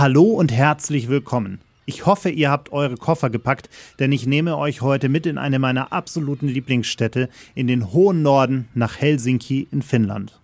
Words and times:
Hallo 0.00 0.22
und 0.22 0.50
herzlich 0.50 1.10
willkommen. 1.10 1.60
Ich 1.84 2.06
hoffe, 2.06 2.30
ihr 2.30 2.50
habt 2.50 2.72
eure 2.72 2.94
Koffer 2.94 3.28
gepackt, 3.28 3.68
denn 3.98 4.12
ich 4.12 4.26
nehme 4.26 4.56
euch 4.56 4.80
heute 4.80 5.10
mit 5.10 5.26
in 5.26 5.36
eine 5.36 5.58
meiner 5.58 5.92
absoluten 5.92 6.48
Lieblingsstädte 6.48 7.28
in 7.54 7.66
den 7.66 7.92
hohen 7.92 8.22
Norden 8.22 8.70
nach 8.72 8.98
Helsinki 8.98 9.68
in 9.70 9.82
Finnland. 9.82 10.40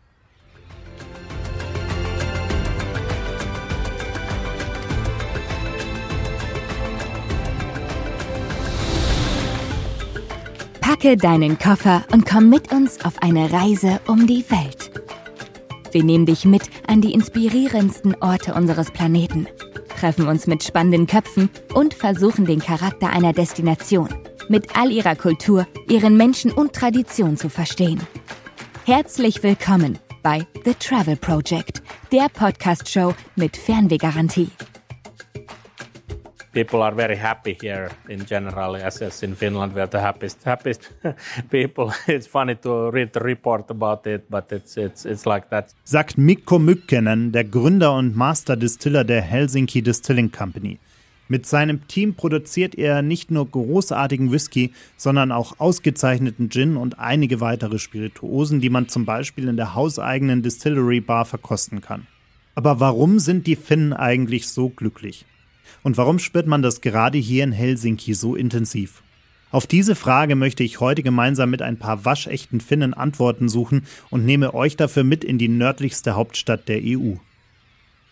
Packe 10.82 11.16
deinen 11.16 11.58
Koffer 11.58 12.04
und 12.12 12.26
komm 12.26 12.50
mit 12.50 12.72
uns 12.72 13.02
auf 13.06 13.22
eine 13.22 13.50
Reise 13.50 14.00
um 14.06 14.26
die 14.26 14.44
Welt. 14.50 15.05
Wir 15.96 16.04
nehmen 16.04 16.26
dich 16.26 16.44
mit 16.44 16.64
an 16.86 17.00
die 17.00 17.14
inspirierendsten 17.14 18.16
Orte 18.20 18.52
unseres 18.52 18.90
Planeten, 18.90 19.46
treffen 19.98 20.28
uns 20.28 20.46
mit 20.46 20.62
spannenden 20.62 21.06
Köpfen 21.06 21.48
und 21.72 21.94
versuchen 21.94 22.44
den 22.44 22.60
Charakter 22.60 23.08
einer 23.08 23.32
Destination 23.32 24.10
mit 24.50 24.76
all 24.76 24.92
ihrer 24.92 25.16
Kultur, 25.16 25.66
ihren 25.88 26.18
Menschen 26.18 26.52
und 26.52 26.74
Tradition 26.74 27.38
zu 27.38 27.48
verstehen. 27.48 28.06
Herzlich 28.84 29.42
willkommen 29.42 29.98
bei 30.22 30.46
The 30.66 30.74
Travel 30.74 31.16
Project, 31.16 31.82
der 32.12 32.28
Podcast-Show 32.28 33.14
mit 33.34 33.56
Fernwehgarantie 33.56 34.50
people 36.56 36.82
are 36.82 36.94
very 36.94 37.16
happy 37.16 37.54
here 37.60 37.90
in 38.08 38.24
general. 38.24 38.76
As, 38.76 39.02
as 39.02 39.22
in 39.22 39.34
Finland, 39.36 39.74
we 39.74 39.80
are 39.82 39.90
the 39.90 40.00
happiest, 40.00 40.42
happiest 40.44 40.90
people. 41.50 41.92
It's 42.06 42.26
funny 42.26 42.54
to 42.56 42.90
read 42.90 43.12
the 43.12 43.20
report 43.20 43.70
about 43.70 44.06
it, 44.06 44.30
but 44.30 44.50
it's, 44.50 44.76
it's, 44.76 45.04
it's 45.04 45.26
like 45.26 45.50
that. 45.50 45.74
Sagt 45.84 46.16
Mikko 46.16 46.58
Mykkänen, 46.58 47.32
der 47.32 47.44
Gründer 47.44 47.94
und 47.94 48.16
Master 48.16 48.56
Distiller 48.56 49.04
der 49.04 49.20
Helsinki 49.20 49.82
Distilling 49.82 50.32
Company. 50.32 50.78
Mit 51.28 51.44
seinem 51.44 51.86
Team 51.88 52.14
produziert 52.14 52.74
er 52.76 53.02
nicht 53.02 53.30
nur 53.30 53.50
großartigen 53.50 54.32
Whisky, 54.32 54.72
sondern 54.96 55.32
auch 55.32 55.58
ausgezeichneten 55.58 56.48
Gin 56.50 56.76
und 56.76 56.98
einige 56.98 57.40
weitere 57.40 57.78
Spirituosen, 57.78 58.60
die 58.60 58.70
man 58.70 58.88
zum 58.88 59.04
Beispiel 59.04 59.48
in 59.48 59.56
der 59.56 59.74
hauseigenen 59.74 60.42
Distillery 60.42 61.00
Bar 61.00 61.24
verkosten 61.24 61.80
kann. 61.80 62.06
Aber 62.54 62.80
warum 62.80 63.18
sind 63.18 63.46
die 63.46 63.56
Finnen 63.56 63.92
eigentlich 63.92 64.48
so 64.48 64.70
glücklich? 64.70 65.26
Und 65.86 65.96
warum 65.96 66.18
spürt 66.18 66.48
man 66.48 66.62
das 66.62 66.80
gerade 66.80 67.16
hier 67.16 67.44
in 67.44 67.52
Helsinki 67.52 68.12
so 68.12 68.34
intensiv? 68.34 69.04
Auf 69.52 69.68
diese 69.68 69.94
Frage 69.94 70.34
möchte 70.34 70.64
ich 70.64 70.80
heute 70.80 71.04
gemeinsam 71.04 71.50
mit 71.50 71.62
ein 71.62 71.78
paar 71.78 72.04
waschechten 72.04 72.60
Finnen 72.60 72.92
Antworten 72.92 73.48
suchen 73.48 73.86
und 74.10 74.24
nehme 74.24 74.52
euch 74.52 74.76
dafür 74.76 75.04
mit 75.04 75.22
in 75.22 75.38
die 75.38 75.46
nördlichste 75.46 76.16
Hauptstadt 76.16 76.66
der 76.66 76.80
EU. 76.82 77.12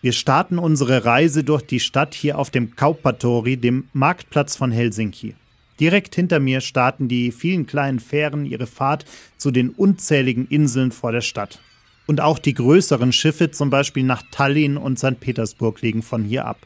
Wir 0.01 0.13
starten 0.13 0.57
unsere 0.57 1.03
Reise 1.03 1.43
durch 1.43 1.63
die 1.63 1.81
Stadt 1.81 2.13
hier 2.13 2.39
auf 2.39 2.49
dem 2.49 2.77
Kauppatori, 2.77 3.57
dem 3.57 3.89
Marktplatz 3.91 4.55
von 4.55 4.71
Helsinki. 4.71 5.35
Direkt 5.77 6.15
hinter 6.15 6.39
mir 6.39 6.61
starten 6.61 7.09
die 7.09 7.33
vielen 7.33 7.67
kleinen 7.67 7.99
Fähren 7.99 8.45
ihre 8.45 8.67
Fahrt 8.67 9.03
zu 9.35 9.51
den 9.51 9.71
unzähligen 9.71 10.47
Inseln 10.47 10.93
vor 10.93 11.11
der 11.11 11.19
Stadt. 11.19 11.59
Und 12.05 12.21
auch 12.21 12.39
die 12.39 12.53
größeren 12.53 13.11
Schiffe, 13.11 13.51
zum 13.51 13.69
Beispiel 13.69 14.05
nach 14.05 14.23
Tallinn 14.31 14.77
und 14.77 14.97
St. 14.97 15.19
Petersburg, 15.19 15.81
legen 15.81 16.03
von 16.03 16.23
hier 16.23 16.45
ab. 16.45 16.65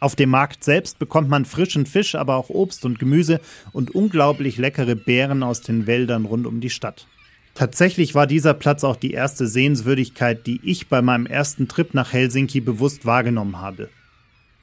Auf 0.00 0.14
dem 0.14 0.30
Markt 0.30 0.62
selbst 0.62 0.98
bekommt 0.98 1.28
man 1.28 1.44
frischen 1.44 1.86
Fisch, 1.86 2.14
aber 2.14 2.36
auch 2.36 2.50
Obst 2.50 2.84
und 2.84 2.98
Gemüse 2.98 3.40
und 3.72 3.94
unglaublich 3.94 4.56
leckere 4.56 4.94
Beeren 4.94 5.42
aus 5.42 5.60
den 5.60 5.86
Wäldern 5.86 6.24
rund 6.24 6.46
um 6.46 6.60
die 6.60 6.70
Stadt. 6.70 7.06
Tatsächlich 7.54 8.14
war 8.14 8.28
dieser 8.28 8.54
Platz 8.54 8.84
auch 8.84 8.94
die 8.94 9.10
erste 9.10 9.48
Sehenswürdigkeit, 9.48 10.46
die 10.46 10.60
ich 10.62 10.86
bei 10.86 11.02
meinem 11.02 11.26
ersten 11.26 11.66
Trip 11.66 11.92
nach 11.92 12.12
Helsinki 12.12 12.60
bewusst 12.60 13.04
wahrgenommen 13.04 13.60
habe. 13.60 13.88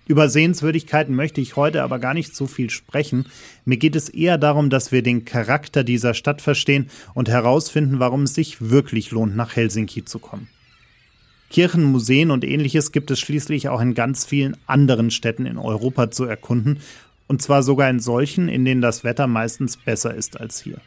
Über 0.07 0.29
Sehenswürdigkeiten 0.29 1.13
möchte 1.13 1.41
ich 1.41 1.57
heute 1.57 1.83
aber 1.83 1.99
gar 1.99 2.13
nicht 2.13 2.35
so 2.35 2.47
viel 2.47 2.69
sprechen. 2.69 3.25
Mir 3.65 3.77
geht 3.77 3.97
es 3.97 4.07
eher 4.07 4.37
darum, 4.37 4.69
dass 4.69 4.93
wir 4.93 5.01
den 5.01 5.25
Charakter 5.25 5.83
dieser 5.83 6.13
Stadt 6.13 6.41
verstehen 6.41 6.89
und 7.15 7.27
herausfinden, 7.27 7.99
warum 7.99 8.23
es 8.23 8.35
sich 8.35 8.69
wirklich 8.69 9.11
lohnt, 9.11 9.35
nach 9.35 9.55
Helsinki 9.55 10.05
zu 10.05 10.19
kommen. 10.19 10.47
Kirchen, 11.55 11.85
Museen 11.85 12.31
und 12.31 12.43
ähnliches 12.43 12.91
gibt 12.91 13.11
es 13.11 13.19
schließlich 13.21 13.69
auch 13.69 13.79
in 13.79 13.93
ganz 13.93 14.25
vielen 14.25 14.57
anderen 14.67 15.09
Städten 15.09 15.45
in 15.45 15.57
Europa 15.57 16.11
zu 16.11 16.25
erkunden, 16.25 16.79
und 17.27 17.41
zwar 17.41 17.63
sogar 17.63 17.89
in 17.89 18.01
solchen, 18.01 18.49
in 18.49 18.65
denen 18.65 18.81
das 18.81 19.05
Wetter 19.05 19.25
meistens 19.25 19.77
besser 19.77 20.13
ist 20.13 20.37
als 20.37 20.61
hier. 20.61 20.81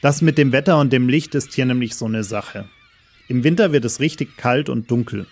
Das 0.00 0.22
mit 0.22 0.38
dem 0.38 0.52
Wetter 0.52 0.80
und 0.80 0.90
dem 0.90 1.10
Licht 1.10 1.34
ist 1.34 1.52
hier 1.52 1.66
nämlich 1.66 1.96
so 1.96 2.06
eine 2.06 2.24
Sache. 2.24 2.70
Im 3.28 3.44
Winter 3.44 3.72
wird 3.72 3.84
es 3.84 4.00
richtig 4.00 4.38
kalt 4.38 4.70
und 4.70 4.90
dunkel. 4.90 5.26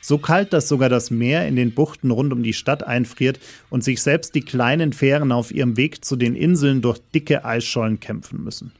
So 0.00 0.18
kalt, 0.18 0.52
dass 0.52 0.68
sogar 0.68 0.88
das 0.88 1.10
Meer 1.10 1.48
in 1.48 1.56
den 1.56 1.74
Buchten 1.74 2.12
rund 2.12 2.32
um 2.32 2.44
die 2.44 2.52
Stadt 2.52 2.84
einfriert 2.86 3.40
und 3.68 3.82
sich 3.82 4.00
selbst 4.00 4.36
die 4.36 4.42
kleinen 4.42 4.92
Fähren 4.92 5.32
auf 5.32 5.50
ihrem 5.50 5.76
Weg 5.76 6.04
zu 6.04 6.14
den 6.14 6.36
Inseln 6.36 6.82
durch 6.82 7.00
dicke 7.12 7.44
Eisschollen 7.44 7.98
kämpfen 7.98 8.44
müssen. 8.44 8.70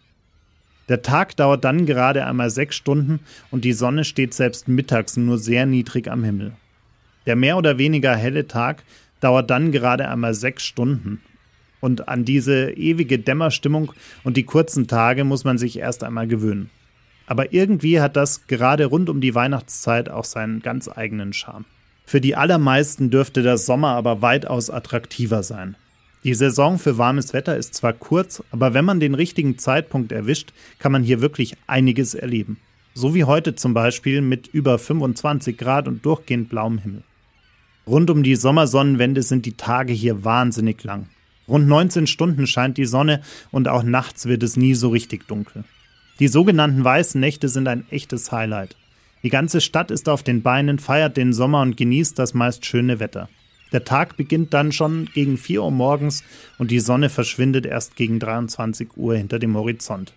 Der 0.88 1.02
Tag 1.02 1.36
dauert 1.36 1.64
dann 1.64 1.86
gerade 1.86 2.26
einmal 2.26 2.50
sechs 2.50 2.76
Stunden 2.76 3.20
und 3.50 3.64
die 3.64 3.72
Sonne 3.72 4.04
steht 4.04 4.34
selbst 4.34 4.68
mittags 4.68 5.16
nur 5.16 5.38
sehr 5.38 5.66
niedrig 5.66 6.10
am 6.10 6.24
Himmel. 6.24 6.52
Der 7.26 7.36
mehr 7.36 7.56
oder 7.56 7.78
weniger 7.78 8.14
helle 8.14 8.46
Tag 8.46 8.84
dauert 9.20 9.50
dann 9.50 9.72
gerade 9.72 10.08
einmal 10.08 10.34
sechs 10.34 10.64
Stunden. 10.64 11.22
Und 11.80 12.08
an 12.08 12.24
diese 12.24 12.70
ewige 12.72 13.18
Dämmerstimmung 13.18 13.92
und 14.22 14.36
die 14.36 14.44
kurzen 14.44 14.86
Tage 14.86 15.24
muss 15.24 15.44
man 15.44 15.58
sich 15.58 15.78
erst 15.78 16.04
einmal 16.04 16.26
gewöhnen. 16.26 16.70
Aber 17.26 17.52
irgendwie 17.52 18.00
hat 18.00 18.16
das 18.16 18.46
gerade 18.46 18.86
rund 18.86 19.08
um 19.08 19.20
die 19.20 19.34
Weihnachtszeit 19.34 20.10
auch 20.10 20.24
seinen 20.24 20.60
ganz 20.60 20.88
eigenen 20.88 21.32
Charme. 21.32 21.64
Für 22.04 22.20
die 22.20 22.36
allermeisten 22.36 23.10
dürfte 23.10 23.42
der 23.42 23.56
Sommer 23.56 23.90
aber 23.90 24.20
weitaus 24.20 24.68
attraktiver 24.68 25.42
sein. 25.42 25.76
Die 26.24 26.32
Saison 26.32 26.78
für 26.78 26.96
warmes 26.96 27.34
Wetter 27.34 27.54
ist 27.54 27.74
zwar 27.74 27.92
kurz, 27.92 28.42
aber 28.50 28.72
wenn 28.72 28.86
man 28.86 28.98
den 28.98 29.14
richtigen 29.14 29.58
Zeitpunkt 29.58 30.10
erwischt, 30.10 30.54
kann 30.78 30.90
man 30.90 31.02
hier 31.02 31.20
wirklich 31.20 31.54
einiges 31.66 32.14
erleben. 32.14 32.56
So 32.94 33.14
wie 33.14 33.24
heute 33.24 33.56
zum 33.56 33.74
Beispiel 33.74 34.22
mit 34.22 34.46
über 34.46 34.78
25 34.78 35.58
Grad 35.58 35.86
und 35.86 36.06
durchgehend 36.06 36.48
blauem 36.48 36.78
Himmel. 36.78 37.02
Rund 37.86 38.08
um 38.08 38.22
die 38.22 38.36
Sommersonnenwende 38.36 39.22
sind 39.22 39.44
die 39.44 39.52
Tage 39.52 39.92
hier 39.92 40.24
wahnsinnig 40.24 40.82
lang. 40.82 41.08
Rund 41.46 41.68
19 41.68 42.06
Stunden 42.06 42.46
scheint 42.46 42.78
die 42.78 42.86
Sonne 42.86 43.20
und 43.50 43.68
auch 43.68 43.82
nachts 43.82 44.24
wird 44.24 44.42
es 44.42 44.56
nie 44.56 44.74
so 44.74 44.88
richtig 44.88 45.28
dunkel. 45.28 45.64
Die 46.20 46.28
sogenannten 46.28 46.82
weißen 46.82 47.20
Nächte 47.20 47.50
sind 47.50 47.68
ein 47.68 47.84
echtes 47.90 48.32
Highlight. 48.32 48.76
Die 49.22 49.28
ganze 49.28 49.60
Stadt 49.60 49.90
ist 49.90 50.08
auf 50.08 50.22
den 50.22 50.40
Beinen, 50.40 50.78
feiert 50.78 51.18
den 51.18 51.34
Sommer 51.34 51.60
und 51.60 51.76
genießt 51.76 52.18
das 52.18 52.32
meist 52.32 52.64
schöne 52.64 52.98
Wetter. 52.98 53.28
Der 53.74 53.82
Tag 53.82 54.16
beginnt 54.16 54.54
dann 54.54 54.70
schon 54.70 55.10
gegen 55.14 55.36
4 55.36 55.64
Uhr 55.64 55.72
morgens 55.72 56.22
und 56.58 56.70
die 56.70 56.78
Sonne 56.78 57.10
verschwindet 57.10 57.66
erst 57.66 57.96
gegen 57.96 58.20
23 58.20 58.96
Uhr 58.96 59.16
hinter 59.16 59.40
dem 59.40 59.56
Horizont. 59.56 60.12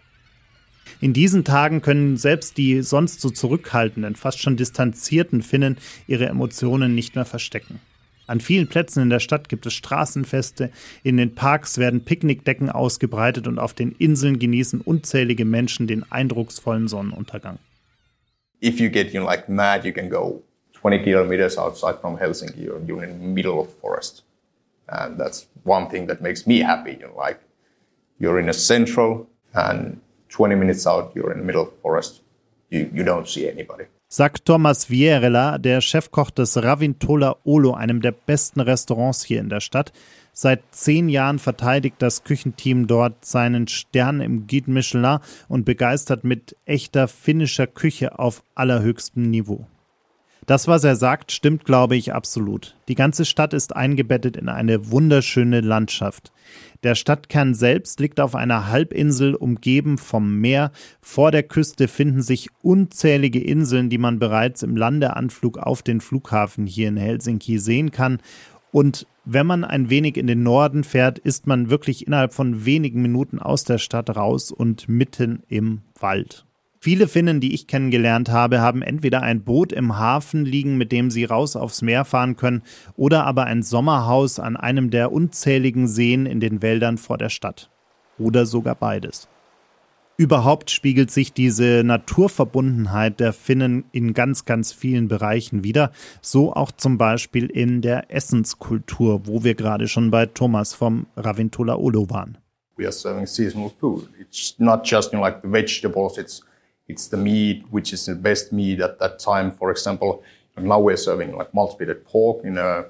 In 1.02 1.12
diesen 1.12 1.44
Tagen 1.44 1.82
können 1.82 2.18
selbst 2.18 2.60
die 2.60 2.84
sonst 2.84 3.20
so 3.20 3.32
zurückhaltenden, 3.32 4.16
fast 4.16 4.40
schon 4.40 4.58
distanzierten 4.58 5.42
Finnen 5.42 5.78
ihre 6.06 6.28
Emotionen 6.28 6.94
nicht 6.94 7.16
mehr 7.16 7.26
verstecken. 7.26 7.80
An 8.28 8.42
vielen 8.42 8.68
Plätzen 8.68 9.02
in 9.02 9.10
der 9.10 9.20
Stadt 9.20 9.50
gibt 9.50 9.66
es 9.66 9.74
Straßenfeste, 9.74 10.70
in 11.02 11.18
den 11.18 11.34
Parks 11.34 11.80
werden 11.80 12.02
Picknickdecken 12.02 12.70
ausgebreitet 12.70 13.48
und 13.48 13.58
auf 13.58 13.74
den 13.74 13.92
Inseln 13.94 14.38
genießen 14.38 14.82
unzählige 14.82 15.46
Menschen 15.46 15.88
den 15.88 16.04
eindrucksvollen 16.12 16.88
Sonnenuntergang. 16.88 17.58
If 18.64 18.80
you 18.80 18.92
get 18.92 19.14
you 19.14 19.22
know, 19.22 19.28
like 19.28 19.50
mad, 19.50 19.84
you 19.84 19.94
can 19.94 20.12
go 20.12 20.44
20 20.88 21.04
kilometers 21.04 21.58
outside 21.58 22.00
from 22.00 22.18
Helsinki, 22.18 22.64
you're, 22.64 22.82
you're 22.88 23.04
in 23.04 23.20
the 23.20 23.26
middle 23.26 23.60
of 23.60 23.68
forest. 23.82 24.24
And 24.88 25.20
that's 25.20 25.48
one 25.66 25.90
thing 25.90 26.08
that 26.08 26.22
makes 26.22 26.48
me 26.48 26.60
happy. 26.60 26.94
You 26.94 27.08
know, 27.08 27.16
like 27.18 27.40
you're 28.20 28.40
in 28.40 28.48
a 28.48 28.54
central 28.54 29.28
and 29.54 30.00
20 30.30 30.56
minutes 30.56 30.88
out, 30.88 31.12
you're 31.14 31.34
in 31.34 31.40
the 31.40 31.46
middle 31.46 31.64
of 31.64 31.74
forest. 31.82 32.22
You, 32.70 32.90
you 32.94 33.04
don't 33.04 33.28
see 33.28 33.50
anybody. 33.50 33.88
Sagt 34.08 34.46
Thomas 34.46 34.86
Vierela, 34.86 35.58
der 35.58 35.82
Chefkoch 35.82 36.32
des 36.32 36.56
Ravintola 36.56 37.36
Olo, 37.44 37.74
einem 37.74 38.02
der 38.02 38.14
besten 38.14 38.62
Restaurants 38.62 39.26
hier 39.26 39.42
in 39.42 39.50
der 39.50 39.60
Stadt. 39.60 39.92
Seit 40.32 40.62
zehn 40.72 41.10
Jahren 41.10 41.40
verteidigt 41.40 41.98
das 42.00 42.24
Küchenteam 42.24 42.88
dort 42.88 43.26
seinen 43.26 43.68
Stern 43.68 44.22
im 44.22 44.48
Guide 44.48 44.72
Michelin 44.72 45.20
und 45.50 45.66
begeistert 45.66 46.24
mit 46.24 46.56
echter 46.66 47.10
finnischer 47.10 47.68
Küche 47.68 48.18
auf 48.18 48.42
allerhöchstem 48.56 49.24
Niveau. 49.24 49.68
Das, 50.48 50.66
was 50.70 50.86
er 50.86 50.96
sagt, 50.96 51.34
stimmt, 51.34 51.66
glaube 51.66 51.98
ich, 51.98 52.14
absolut. 52.14 52.78
Die 52.88 52.96
ganze 52.96 53.26
Stadt 53.26 53.54
ist 53.54 53.76
eingebettet 53.76 54.38
in 54.38 54.48
eine 54.48 54.90
wunderschöne 54.90 55.60
Landschaft. 55.60 56.32
Der 56.84 56.96
Stadtkern 56.96 57.54
selbst 57.54 58.00
liegt 58.00 58.22
auf 58.22 58.34
einer 58.34 58.70
Halbinsel, 58.70 59.36
umgeben 59.36 59.98
vom 59.98 60.40
Meer. 60.40 60.72
Vor 61.02 61.32
der 61.32 61.44
Küste 61.44 61.90
finden 61.90 62.22
sich 62.22 62.48
unzählige 62.62 63.44
Inseln, 63.44 63.90
die 63.90 63.98
man 63.98 64.20
bereits 64.20 64.64
im 64.64 64.78
Landeanflug 64.78 65.58
auf 65.58 65.84
den 65.84 66.00
Flughafen 66.00 66.66
hier 66.66 66.88
in 66.88 66.96
Helsinki 66.96 67.60
sehen 67.60 67.92
kann. 67.92 68.20
Und 68.72 69.06
wenn 69.26 69.48
man 69.48 69.66
ein 69.66 69.90
wenig 69.90 70.16
in 70.16 70.28
den 70.28 70.44
Norden 70.44 70.86
fährt, 70.86 71.20
ist 71.20 71.46
man 71.46 71.70
wirklich 71.70 72.08
innerhalb 72.08 72.34
von 72.34 72.64
wenigen 72.64 73.02
Minuten 73.02 73.40
aus 73.40 73.66
der 73.66 73.80
Stadt 73.80 74.16
raus 74.16 74.54
und 74.54 74.88
mitten 74.88 75.44
im 75.50 75.82
Wald. 76.00 76.47
Viele 76.88 77.10
Finnen, 77.10 77.42
die 77.42 77.54
ich 77.54 77.68
kennengelernt 77.68 78.30
habe, 78.30 78.62
haben 78.62 78.82
entweder 78.82 79.22
ein 79.22 79.44
Boot 79.44 79.74
im 79.74 79.98
Hafen 79.98 80.46
liegen, 80.46 80.78
mit 80.78 80.94
dem 80.94 81.12
sie 81.12 81.26
raus 81.26 81.58
aufs 81.58 81.82
Meer 81.82 82.06
fahren 82.06 82.38
können, 82.38 82.64
oder 82.96 83.26
aber 83.26 83.44
ein 83.44 83.62
Sommerhaus 83.62 84.40
an 84.40 84.56
einem 84.56 84.90
der 84.90 85.12
unzähligen 85.12 85.90
Seen 85.90 86.26
in 86.26 86.40
den 86.40 86.62
Wäldern 86.62 86.98
vor 86.98 87.18
der 87.18 87.28
Stadt. 87.28 87.70
Oder 88.18 88.46
sogar 88.46 88.76
beides. 88.76 89.28
Überhaupt 90.16 90.72
spiegelt 90.72 91.12
sich 91.12 91.34
diese 91.34 91.84
Naturverbundenheit 91.84 93.20
der 93.20 93.34
Finnen 93.34 93.84
in 93.92 94.14
ganz, 94.14 94.46
ganz 94.46 94.72
vielen 94.72 95.10
Bereichen 95.10 95.66
wieder. 95.66 95.92
So 96.22 96.54
auch 96.54 96.72
zum 96.72 96.98
Beispiel 96.98 97.48
in 97.48 97.82
der 97.82 98.16
Essenskultur, 98.16 99.28
wo 99.28 99.44
wir 99.44 99.56
gerade 99.56 99.90
schon 99.90 100.10
bei 100.10 100.26
Thomas 100.26 100.74
vom 100.74 101.08
Ravintola 101.18 101.76
Olo 101.76 102.10
waren. 102.10 102.38
We 102.78 102.86
are 102.86 102.94
serving 102.94 103.26
seasonal 103.26 103.72
food. 103.78 104.08
It's 104.22 104.56
not 104.58 104.90
just 104.90 105.12
you 105.12 105.20
know, 105.20 105.26
like 105.26 105.42
the 105.42 105.52
vegetables, 105.52 106.18
it's 106.18 106.47
it's 106.88 107.08
the 107.08 107.18
meat, 107.18 107.66
which 107.70 107.94
is 107.94 108.06
the 108.06 108.16
best 108.16 108.52
meat 108.54 108.80
at 108.80 109.00
that 109.00 109.20
time. 109.20 109.52
For 109.52 109.72
example, 109.72 110.24
now 110.58 110.80
we're 110.80 110.98
serving 110.98 111.36
like 111.36 111.54
multiplied 111.54 112.06
pork. 112.06 112.44
In 112.44 112.58
a 112.58 112.86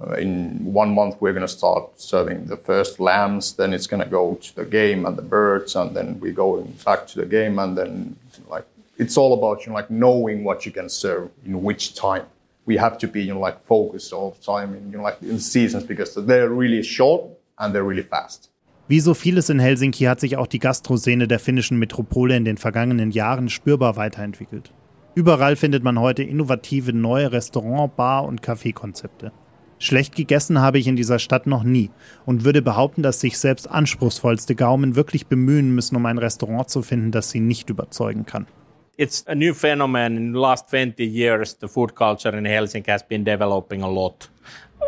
uh, 0.00 0.14
in 0.14 0.64
one 0.64 0.94
month 0.94 1.16
we're 1.20 1.32
going 1.32 1.46
to 1.46 1.48
start 1.48 2.00
serving 2.00 2.46
the 2.46 2.56
first 2.56 3.00
lambs. 3.00 3.52
Then 3.54 3.72
it's 3.72 3.86
going 3.86 4.02
to 4.02 4.08
go 4.08 4.34
to 4.34 4.56
the 4.56 4.64
game 4.64 5.04
and 5.04 5.16
the 5.16 5.22
birds 5.22 5.76
and 5.76 5.94
then 5.94 6.18
we 6.20 6.32
go 6.32 6.62
back 6.84 7.06
to 7.08 7.20
the 7.20 7.26
game 7.26 7.58
and 7.58 7.76
then 7.76 8.16
like 8.48 8.66
it's 8.98 9.16
all 9.16 9.34
about 9.34 9.64
you 9.64 9.70
know 9.70 9.74
like 9.74 9.90
knowing 9.90 10.44
what 10.44 10.64
you 10.64 10.72
can 10.72 10.88
serve 10.88 11.30
in 11.44 11.62
which 11.62 11.94
time. 11.94 12.26
We 12.66 12.76
have 12.76 12.98
to 12.98 13.08
be 13.08 13.22
you 13.22 13.34
know 13.34 13.40
like 13.40 13.62
focused 13.62 14.12
all 14.12 14.30
the 14.30 14.42
time 14.42 14.74
in 14.74 14.90
you 14.90 14.98
know 14.98 15.04
like 15.04 15.20
in 15.22 15.38
seasons 15.38 15.84
because 15.84 16.14
they're 16.14 16.48
really 16.48 16.82
short 16.82 17.24
and 17.58 17.74
they're 17.74 17.84
really 17.84 18.02
fast 18.02 18.49
Wie 18.90 18.98
so 18.98 19.14
vieles 19.14 19.48
in 19.48 19.60
Helsinki 19.60 20.06
hat 20.06 20.18
sich 20.18 20.36
auch 20.36 20.48
die 20.48 20.58
Gastroszene 20.58 21.28
der 21.28 21.38
finnischen 21.38 21.78
Metropole 21.78 22.36
in 22.36 22.44
den 22.44 22.56
vergangenen 22.56 23.12
Jahren 23.12 23.48
spürbar 23.48 23.94
weiterentwickelt. 23.94 24.72
Überall 25.14 25.54
findet 25.54 25.84
man 25.84 26.00
heute 26.00 26.24
innovative 26.24 26.92
neue 26.92 27.30
Restaurant-, 27.30 27.94
Bar- 27.94 28.24
und 28.24 28.42
Kaffeekonzepte. 28.42 29.30
Schlecht 29.78 30.16
gegessen 30.16 30.60
habe 30.60 30.80
ich 30.80 30.88
in 30.88 30.96
dieser 30.96 31.20
Stadt 31.20 31.46
noch 31.46 31.62
nie 31.62 31.90
und 32.26 32.44
würde 32.44 32.62
behaupten, 32.62 33.04
dass 33.04 33.20
sich 33.20 33.38
selbst 33.38 33.70
anspruchsvollste 33.70 34.56
Gaumen 34.56 34.96
wirklich 34.96 35.28
bemühen 35.28 35.72
müssen, 35.72 35.94
um 35.94 36.04
ein 36.06 36.18
Restaurant 36.18 36.68
zu 36.68 36.82
finden, 36.82 37.12
das 37.12 37.30
sie 37.30 37.38
nicht 37.38 37.70
überzeugen 37.70 38.26
kann. 38.26 38.48
It's 38.96 39.24
a 39.28 39.36
new 39.36 39.54
phenomenon. 39.54 40.16
In 40.16 40.32
the 40.32 40.40
last 40.40 40.68
20 40.68 41.04
years, 41.04 41.56
the 41.60 41.68
food 41.68 41.94
culture 41.94 42.36
in 42.36 42.44
Helsinki 42.44 42.90
has 42.90 43.06
been 43.06 43.24
developing 43.24 43.84
a 43.84 43.88
lot. 43.88 44.28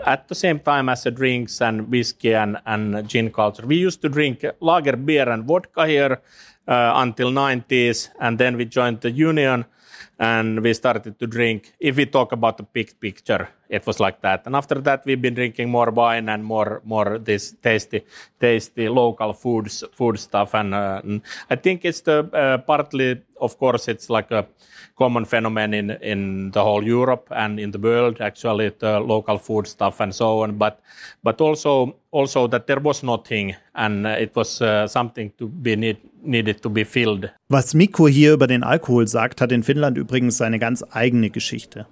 At 0.07 0.29
the 0.29 0.35
same 0.35 0.59
time 0.59 0.89
as 0.89 1.05
the 1.05 1.11
drinks 1.11 1.61
and 1.61 1.91
whiskey 1.91 2.35
and, 2.35 2.59
and 2.67 3.09
gin 3.09 3.31
culture. 3.31 3.67
We 3.67 3.77
used 3.77 4.03
to 4.03 4.09
drink 4.09 4.45
lager 4.61 4.97
beer 4.97 5.29
and 5.29 5.45
vodka 5.45 5.87
here 5.87 6.21
uh, 6.69 6.93
until 6.97 7.31
90s, 7.31 8.09
and 8.21 8.39
then 8.39 8.57
we 8.57 8.65
joined 8.65 9.01
the 9.01 9.11
union 9.11 9.65
and 10.19 10.63
we 10.63 10.75
started 10.75 11.19
to 11.19 11.27
drink. 11.27 11.73
If 11.81 11.97
we 11.97 12.07
talk 12.07 12.33
about 12.33 12.57
the 12.57 12.63
big 12.65 12.99
picture, 13.01 13.49
it 13.69 13.87
was 13.87 13.99
like 14.01 14.21
that. 14.21 14.47
And 14.47 14.55
after 14.55 14.81
that, 14.83 15.05
we've 15.07 15.21
been 15.21 15.35
drinking 15.35 15.71
more 15.71 15.91
wine 15.91 16.29
and 16.29 16.45
more 16.45 16.83
more 16.85 17.19
this 17.19 17.55
tasty, 17.63 18.05
tasty 18.41 18.89
local 18.89 19.33
foods, 19.33 19.85
food 19.93 20.19
stuff. 20.19 20.55
And, 20.55 20.75
uh, 20.75 21.01
and 21.03 21.23
I 21.51 21.57
think 21.57 21.85
it's 21.85 22.03
the 22.03 22.29
uh, 22.33 22.59
partly, 22.59 23.23
of 23.41 23.59
course, 23.59 23.89
it's 23.89 24.11
like 24.11 24.31
a 24.31 24.47
common 24.99 25.25
phenomenon 25.25 25.75
in 25.75 25.91
in 26.03 26.51
the 26.51 26.63
whole 26.63 26.85
Europe 26.85 27.29
and 27.31 27.59
in 27.59 27.71
the 27.71 27.79
world. 27.79 28.21
Actually, 28.21 28.73
the 28.79 29.01
local 29.01 29.39
food 29.39 29.67
stuff 29.67 30.01
and 30.01 30.15
so 30.15 30.43
on. 30.43 30.59
But 30.59 30.81
but 31.23 31.41
also 31.41 31.97
also 32.11 32.47
that 32.49 32.67
there 32.67 32.81
was 32.81 33.03
nothing, 33.03 33.57
and 33.75 34.07
it 34.07 34.37
was 34.37 34.61
uh, 34.61 34.87
something 34.87 35.33
to 35.39 35.49
be 35.49 35.77
need, 35.77 35.99
needed 36.23 36.63
to 36.63 36.69
be 36.69 36.85
filled. 36.85 37.31
Was 37.55 37.75
Mikko 37.75 38.09
hier 38.09 38.33
über 38.33 38.47
den 38.47 38.63
Alkohol 38.63 39.07
sagt, 39.07 39.43
hat 39.43 39.53
in 39.53 39.63
Finnland 39.63 39.99
übrigens 39.99 40.39
seine 40.39 40.59
ganz 40.59 40.83
eigene 40.91 41.29
Geschichte. 41.29 41.87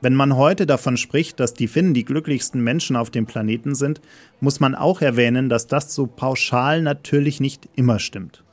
Wenn 0.00 0.14
man 0.14 0.36
heute 0.36 0.66
davon 0.66 0.96
spricht, 0.96 1.40
dass 1.40 1.52
die 1.52 1.66
Finnen 1.66 1.94
die 1.94 2.04
glücklichsten 2.04 2.62
Menschen 2.62 2.94
auf 2.94 3.10
dem 3.10 3.26
Planeten 3.26 3.74
sind, 3.74 4.00
muss 4.38 4.60
man 4.60 4.76
auch 4.76 5.02
erwähnen, 5.02 5.48
dass 5.48 5.66
das 5.66 5.92
so 5.96 6.06
pauschal 6.06 6.80
natürlich 6.80 7.40
nicht 7.40 7.68
immer 7.74 7.98
stimmt. 7.98 8.44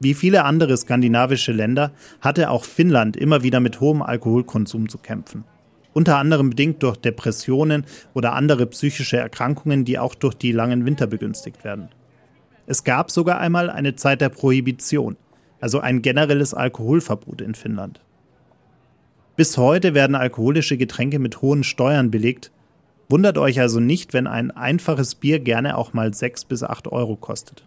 Wie 0.00 0.14
viele 0.14 0.46
andere 0.46 0.74
skandinavische 0.78 1.52
Länder 1.52 1.92
hatte 2.22 2.48
auch 2.48 2.64
Finnland 2.64 3.18
immer 3.18 3.42
wieder 3.42 3.60
mit 3.60 3.80
hohem 3.80 4.00
Alkoholkonsum 4.00 4.88
zu 4.88 4.96
kämpfen. 4.96 5.44
Unter 5.92 6.16
anderem 6.16 6.48
bedingt 6.48 6.82
durch 6.82 6.96
Depressionen 6.96 7.84
oder 8.14 8.32
andere 8.32 8.64
psychische 8.68 9.18
Erkrankungen, 9.18 9.84
die 9.84 9.98
auch 9.98 10.14
durch 10.14 10.32
die 10.32 10.52
langen 10.52 10.86
Winter 10.86 11.08
begünstigt 11.08 11.62
werden. 11.62 11.90
Es 12.66 12.84
gab 12.84 13.10
sogar 13.10 13.38
einmal 13.38 13.68
eine 13.68 13.96
Zeit 13.96 14.22
der 14.22 14.30
Prohibition, 14.30 15.18
also 15.60 15.80
ein 15.80 16.02
generelles 16.02 16.54
Alkoholverbot 16.54 17.40
in 17.40 17.54
Finnland. 17.54 18.00
Bis 19.36 19.58
heute 19.58 19.94
werden 19.94 20.16
alkoholische 20.16 20.76
Getränke 20.76 21.18
mit 21.18 21.42
hohen 21.42 21.62
Steuern 21.62 22.10
belegt. 22.10 22.50
Wundert 23.08 23.38
euch 23.38 23.60
also 23.60 23.80
nicht, 23.80 24.14
wenn 24.14 24.26
ein 24.26 24.50
einfaches 24.50 25.14
Bier 25.14 25.38
gerne 25.40 25.76
auch 25.76 25.92
mal 25.92 26.12
6 26.12 26.46
bis 26.46 26.62
8 26.62 26.88
Euro 26.88 27.16
kostet. 27.16 27.64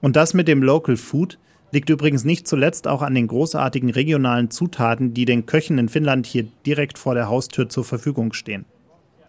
Und 0.00 0.16
das 0.16 0.32
mit 0.32 0.48
dem 0.48 0.62
Local 0.62 0.96
Food 0.96 1.38
liegt 1.70 1.90
übrigens 1.90 2.24
nicht 2.24 2.48
zuletzt 2.48 2.88
auch 2.88 3.02
an 3.02 3.14
den 3.14 3.28
großartigen 3.28 3.90
regionalen 3.90 4.50
Zutaten, 4.50 5.14
die 5.14 5.24
den 5.24 5.46
Köchen 5.46 5.78
in 5.78 5.88
Finnland 5.88 6.26
hier 6.26 6.46
direkt 6.66 6.98
vor 6.98 7.14
der 7.14 7.28
Haustür 7.28 7.68
zur 7.68 7.84
Verfügung 7.84 8.32
stehen. 8.32 8.64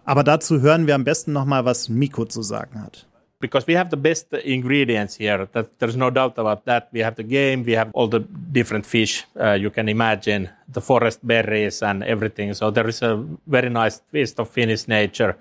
Aber 0.06 0.24
dazu 0.24 0.62
hören 0.62 0.88
wir 0.88 0.96
am 0.96 1.04
besten 1.04 1.34
nochmal, 1.34 1.66
was 1.66 1.90
Miko 1.90 2.26
zu 2.26 2.42
sagen 2.42 2.82
hat. 2.82 3.08
Because 3.42 3.68
we 3.68 3.74
have 3.74 3.90
the 3.90 3.98
best 3.98 4.32
ingredients 4.34 5.16
here. 5.16 5.48
That, 5.52 5.80
there's 5.80 5.98
no 5.98 6.10
doubt 6.10 6.38
about 6.38 6.66
that. 6.66 6.90
We 6.94 7.00
have 7.00 7.16
the 7.16 7.24
game, 7.24 7.64
we 7.64 7.74
have 7.74 7.90
all 7.94 8.08
the 8.08 8.20
different 8.20 8.86
fish 8.86 9.26
uh, 9.40 9.54
you 9.54 9.70
can 9.70 9.90
imagine, 9.90 10.50
the 10.72 10.82
forest 10.82 11.20
berries 11.28 11.82
and 11.82 12.04
everything. 12.04 12.54
So 12.54 12.72
there 12.72 12.88
is 12.88 13.02
a 13.02 13.26
very 13.48 13.70
nice 13.70 14.02
twist 14.10 14.40
of 14.40 14.50
Finnish 14.50 14.88
nature. 14.88 15.36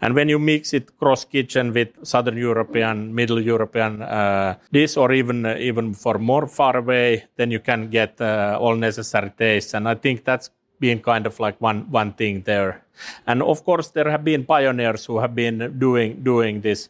And 0.00 0.14
when 0.14 0.28
you 0.28 0.38
mix 0.38 0.74
it 0.74 0.98
cross 0.98 1.24
kitchen 1.24 1.72
with 1.72 1.88
Southern 2.02 2.36
European, 2.36 3.14
Middle 3.14 3.40
European 3.40 4.02
uh, 4.02 4.56
dish, 4.72 4.96
or 4.96 5.12
even 5.12 5.46
uh, 5.46 5.56
even 5.58 5.94
for 5.94 6.18
more 6.18 6.46
far 6.46 6.76
away, 6.76 7.24
then 7.36 7.50
you 7.50 7.60
can 7.60 7.88
get 7.88 8.20
uh, 8.20 8.58
all 8.60 8.76
necessary 8.76 9.32
tastes. 9.38 9.74
And 9.74 9.88
I 9.88 9.94
think 9.94 10.24
that's 10.24 10.50
been 10.80 11.00
kind 11.00 11.26
of 11.26 11.40
like 11.40 11.60
one 11.60 11.90
one 11.90 12.12
thing 12.12 12.42
there. 12.42 12.83
And 13.26 13.42
of 13.42 13.64
course, 13.64 13.88
there 13.88 14.10
have 14.10 14.24
been 14.24 14.44
pioneers 14.44 15.04
who 15.06 15.18
have 15.18 15.34
been 15.34 15.78
doing 15.78 16.22
doing 16.22 16.60
this 16.60 16.88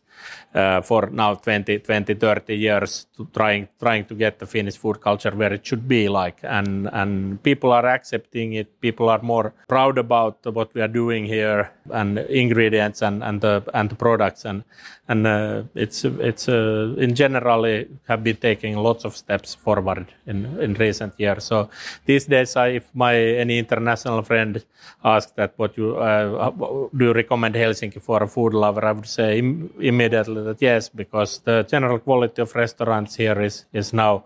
uh, 0.54 0.80
for 0.80 1.08
now 1.10 1.34
20, 1.34 1.80
20, 1.80 2.14
30 2.14 2.56
years, 2.56 3.06
to 3.16 3.26
trying 3.34 3.68
trying 3.80 4.04
to 4.04 4.14
get 4.14 4.38
the 4.38 4.46
Finnish 4.46 4.76
food 4.76 5.00
culture 5.00 5.30
where 5.30 5.52
it 5.52 5.66
should 5.66 5.88
be 5.88 6.08
like, 6.08 6.38
and 6.42 6.88
and 6.92 7.42
people 7.42 7.72
are 7.72 7.86
accepting 7.86 8.54
it. 8.54 8.80
People 8.80 9.08
are 9.08 9.22
more 9.22 9.52
proud 9.68 9.98
about 9.98 10.38
what 10.52 10.74
we 10.74 10.80
are 10.80 10.88
doing 10.88 11.24
here 11.24 11.70
and 11.90 12.18
ingredients 12.18 13.02
and 13.02 13.22
and 13.22 13.40
the 13.40 13.62
and 13.74 13.90
the 13.90 13.96
products 13.96 14.44
and 14.44 14.64
and 15.08 15.26
uh, 15.26 15.62
it's 15.74 16.04
it's 16.04 16.48
uh, 16.48 16.94
in 16.96 17.14
generally 17.14 17.88
have 18.08 18.22
been 18.24 18.36
taking 18.36 18.76
lots 18.76 19.04
of 19.04 19.16
steps 19.16 19.54
forward 19.54 20.06
in 20.26 20.46
in 20.60 20.74
recent 20.74 21.12
years. 21.18 21.44
So 21.44 21.68
these 22.06 22.26
days, 22.26 22.56
I, 22.56 22.68
if 22.68 22.94
my 22.94 23.14
any 23.16 23.58
international 23.58 24.22
friend 24.22 24.64
asks 25.04 25.32
that 25.32 25.52
what 25.56 25.76
you 25.76 25.93
uh, 25.96 26.50
do 26.96 27.04
you 27.04 27.12
recommend 27.12 27.54
Helsinki 27.54 28.00
for 28.00 28.22
a 28.22 28.28
food 28.28 28.54
lover? 28.54 28.84
I 28.84 28.92
would 28.92 29.06
say 29.06 29.38
Im- 29.38 29.70
immediately 29.80 30.42
that 30.42 30.60
yes, 30.60 30.88
because 30.88 31.40
the 31.44 31.64
general 31.68 31.98
quality 31.98 32.42
of 32.42 32.54
restaurants 32.54 33.16
here 33.16 33.40
is 33.40 33.66
is 33.72 33.92
now 33.92 34.24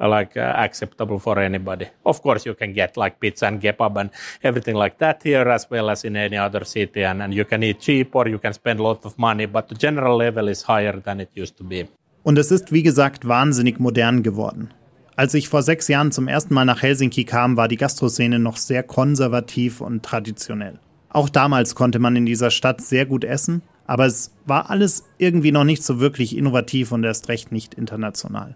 uh, 0.00 0.08
like 0.08 0.36
uh, 0.36 0.52
acceptable 0.56 1.18
for 1.18 1.38
anybody. 1.38 1.88
Of 2.04 2.22
course, 2.22 2.46
you 2.46 2.54
can 2.54 2.72
get 2.72 2.96
like 2.96 3.18
pizza 3.20 3.46
and 3.46 3.60
kebab 3.60 3.96
and 3.96 4.10
everything 4.42 4.76
like 4.76 4.98
that 4.98 5.22
here 5.22 5.48
as 5.48 5.70
well 5.70 5.90
as 5.90 6.04
in 6.04 6.16
any 6.16 6.36
other 6.36 6.64
city, 6.64 7.04
and, 7.04 7.22
and 7.22 7.34
you 7.34 7.44
can 7.44 7.62
eat 7.62 7.80
cheap 7.80 8.14
or 8.14 8.28
you 8.28 8.38
can 8.38 8.52
spend 8.52 8.80
a 8.80 8.82
lot 8.82 9.04
of 9.04 9.18
money, 9.18 9.46
but 9.46 9.68
the 9.68 9.74
general 9.74 10.16
level 10.16 10.48
is 10.48 10.62
higher 10.62 11.00
than 11.00 11.20
it 11.20 11.30
used 11.34 11.56
to 11.56 11.64
be. 11.64 11.88
Und 12.22 12.38
es 12.38 12.50
ist, 12.50 12.72
wie 12.72 12.82
gesagt, 12.82 13.28
wahnsinnig 13.28 13.78
modern 13.78 14.22
geworden. 14.22 14.74
Als 15.14 15.32
ich 15.32 15.48
vor 15.48 15.62
sechs 15.62 15.88
Jahren 15.88 16.12
zum 16.12 16.28
ersten 16.28 16.52
Mal 16.52 16.66
nach 16.66 16.82
Helsinki 16.82 17.24
kam, 17.24 17.56
war 17.56 17.68
die 17.68 17.76
Gastroszene 17.78 18.38
noch 18.38 18.58
sehr 18.58 18.82
konservativ 18.82 19.80
und 19.80 20.02
traditionell. 20.02 20.78
Auch 21.16 21.30
damals 21.30 21.74
konnte 21.74 21.98
man 21.98 22.14
in 22.14 22.26
dieser 22.26 22.50
Stadt 22.50 22.82
sehr 22.82 23.06
gut 23.06 23.24
essen, 23.24 23.62
aber 23.86 24.04
es 24.04 24.32
war 24.44 24.68
alles 24.68 25.02
irgendwie 25.16 25.50
noch 25.50 25.64
nicht 25.64 25.82
so 25.82 25.98
wirklich 25.98 26.36
innovativ 26.36 26.92
und 26.92 27.04
erst 27.04 27.30
recht 27.30 27.52
nicht 27.52 27.72
international. 27.72 28.54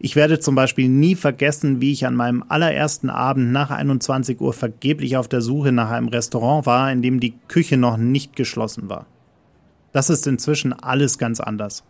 Ich 0.00 0.16
werde 0.16 0.40
zum 0.40 0.56
Beispiel 0.56 0.88
nie 0.88 1.14
vergessen, 1.14 1.80
wie 1.80 1.92
ich 1.92 2.08
an 2.08 2.16
meinem 2.16 2.44
allerersten 2.48 3.08
Abend 3.08 3.52
nach 3.52 3.70
21 3.70 4.40
Uhr 4.40 4.52
vergeblich 4.52 5.16
auf 5.16 5.28
der 5.28 5.42
Suche 5.42 5.70
nach 5.70 5.92
einem 5.92 6.08
Restaurant 6.08 6.66
war, 6.66 6.90
in 6.90 7.02
dem 7.02 7.20
die 7.20 7.34
Küche 7.46 7.76
noch 7.76 7.98
nicht 7.98 8.34
geschlossen 8.34 8.88
war. 8.88 9.06
Das 9.92 10.10
ist 10.10 10.26
inzwischen 10.26 10.72
alles 10.72 11.18
ganz 11.18 11.38
anders. 11.38 11.84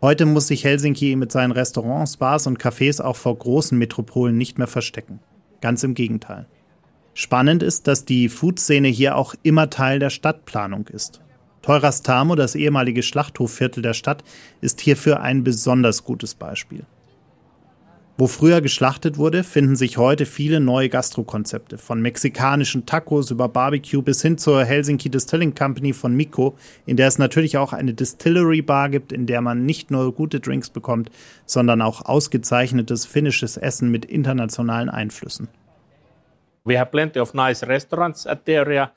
Heute 0.00 0.26
muss 0.26 0.46
sich 0.46 0.62
Helsinki 0.62 1.16
mit 1.16 1.32
seinen 1.32 1.50
Restaurants, 1.50 2.18
Bars 2.18 2.46
und 2.46 2.62
Cafés 2.62 3.02
auch 3.02 3.16
vor 3.16 3.36
großen 3.36 3.76
Metropolen 3.76 4.38
nicht 4.38 4.58
mehr 4.58 4.68
verstecken. 4.68 5.18
Ganz 5.60 5.82
im 5.82 5.94
Gegenteil. 5.94 6.46
Spannend 7.20 7.64
ist, 7.64 7.88
dass 7.88 8.04
die 8.04 8.28
Food-Szene 8.28 8.86
hier 8.86 9.16
auch 9.16 9.34
immer 9.42 9.70
Teil 9.70 9.98
der 9.98 10.10
Stadtplanung 10.10 10.86
ist. 10.86 11.20
Teurastamo, 11.62 12.36
das 12.36 12.54
ehemalige 12.54 13.02
Schlachthofviertel 13.02 13.82
der 13.82 13.94
Stadt, 13.94 14.22
ist 14.60 14.80
hierfür 14.80 15.18
ein 15.18 15.42
besonders 15.42 16.04
gutes 16.04 16.36
Beispiel. 16.36 16.84
Wo 18.18 18.28
früher 18.28 18.60
geschlachtet 18.60 19.18
wurde, 19.18 19.42
finden 19.42 19.74
sich 19.74 19.98
heute 19.98 20.26
viele 20.26 20.60
neue 20.60 20.88
Gastrokonzepte. 20.88 21.76
Von 21.76 22.00
mexikanischen 22.00 22.86
Tacos 22.86 23.32
über 23.32 23.48
Barbecue 23.48 24.00
bis 24.00 24.22
hin 24.22 24.38
zur 24.38 24.64
Helsinki 24.64 25.10
Distilling 25.10 25.56
Company 25.56 25.94
von 25.94 26.14
Mikko, 26.14 26.56
in 26.86 26.96
der 26.96 27.08
es 27.08 27.18
natürlich 27.18 27.58
auch 27.58 27.72
eine 27.72 27.94
Distillery 27.94 28.62
Bar 28.62 28.90
gibt, 28.90 29.10
in 29.10 29.26
der 29.26 29.40
man 29.40 29.66
nicht 29.66 29.90
nur 29.90 30.14
gute 30.14 30.38
Drinks 30.38 30.70
bekommt, 30.70 31.10
sondern 31.46 31.82
auch 31.82 32.04
ausgezeichnetes 32.04 33.06
finnisches 33.06 33.56
Essen 33.56 33.90
mit 33.90 34.04
internationalen 34.04 34.88
Einflüssen. 34.88 35.48
We 36.64 36.74
have 36.74 36.90
plenty 36.90 37.20
of 37.20 37.34
nice 37.34 37.62
restaurants 37.62 38.26
at 38.26 38.44
the 38.44 38.54
area. 38.54 38.92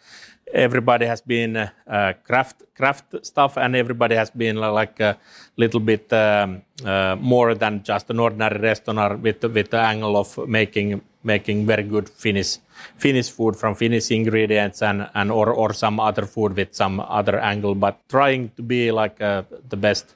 everybody 0.54 1.06
has 1.06 1.22
been 1.22 1.58
uh, 1.58 2.14
craft 2.24 2.64
craft 2.76 3.26
stuff, 3.26 3.58
and 3.58 3.76
everybody 3.76 4.16
has 4.16 4.30
been 4.30 4.56
like 4.56 5.00
a 5.00 5.18
little 5.58 5.80
bit 5.80 6.12
um, 6.14 6.62
uh, 6.86 7.16
more 7.20 7.56
than 7.56 7.84
just 7.84 8.10
an 8.10 8.20
ordinary 8.20 8.60
restaurant 8.60 9.22
with 9.22 9.44
with 9.44 9.70
the 9.70 9.80
angle 9.80 10.18
of 10.18 10.38
making 10.48 11.02
making 11.24 11.66
very 11.66 11.84
good 11.84 12.10
Finnish 12.10 12.58
Finnish 12.98 13.30
food 13.30 13.56
from 13.56 13.76
Finnish 13.76 14.12
ingredients 14.12 14.82
and 14.82 15.08
and 15.14 15.32
or 15.32 15.50
or 15.54 15.74
some 15.74 16.00
other 16.00 16.26
food 16.26 16.56
with 16.56 16.74
some 16.74 17.00
other 17.00 17.40
angle, 17.40 17.76
but 17.76 17.98
trying 18.10 18.50
to 18.56 18.62
be 18.62 18.92
like 18.92 19.22
uh, 19.22 19.44
the 19.70 19.78
best 19.78 20.16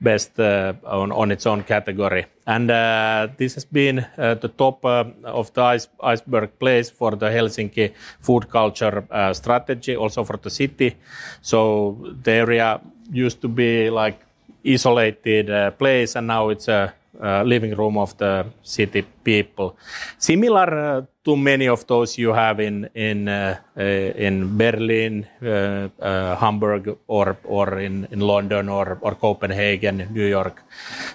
best 0.00 0.40
uh, 0.40 0.72
on, 0.84 1.12
on 1.12 1.30
its 1.30 1.46
own 1.46 1.62
category. 1.62 2.26
And 2.46 2.70
uh, 2.70 3.28
this 3.36 3.54
has 3.54 3.64
been 3.64 3.98
uh, 4.18 4.34
the 4.34 4.48
top 4.48 4.84
of 4.84 5.52
the 5.52 5.62
ice, 5.62 5.88
iceberg 6.02 6.58
place 6.58 6.90
for 6.90 7.16
the 7.16 7.26
Helsinki 7.26 7.92
food 8.20 8.48
culture 8.48 9.04
strategy, 9.32 9.96
also 9.96 10.24
for 10.24 10.36
the 10.36 10.50
city. 10.50 10.96
So 11.42 11.96
the 12.22 12.32
area 12.32 12.80
used 13.12 13.40
to 13.42 13.48
be 13.48 13.90
like 13.90 14.18
isolated 14.66 15.78
place, 15.78 16.16
and 16.16 16.26
now 16.26 16.48
it's 16.48 16.68
a 16.68 16.94
uh, 17.22 17.42
living 17.42 17.74
room 17.74 17.98
of 17.98 18.16
the 18.18 18.46
city 18.62 19.02
people. 19.24 19.76
Similar 20.18 20.68
uh, 20.78 21.02
to 21.24 21.36
many 21.36 21.68
of 21.68 21.86
those 21.86 22.16
you 22.18 22.32
have 22.32 22.60
in 22.60 22.88
in 22.94 23.28
uh, 23.28 23.56
uh 23.76 23.82
in 24.26 24.56
Berlin, 24.56 25.26
uh, 25.42 26.36
Hamburg, 26.36 26.96
or 27.06 27.36
or 27.44 27.78
in, 27.78 28.06
in 28.10 28.20
London 28.20 28.68
or 28.68 28.98
or 29.00 29.14
Copenhagen, 29.14 30.08
New 30.12 30.26
York. 30.26 30.62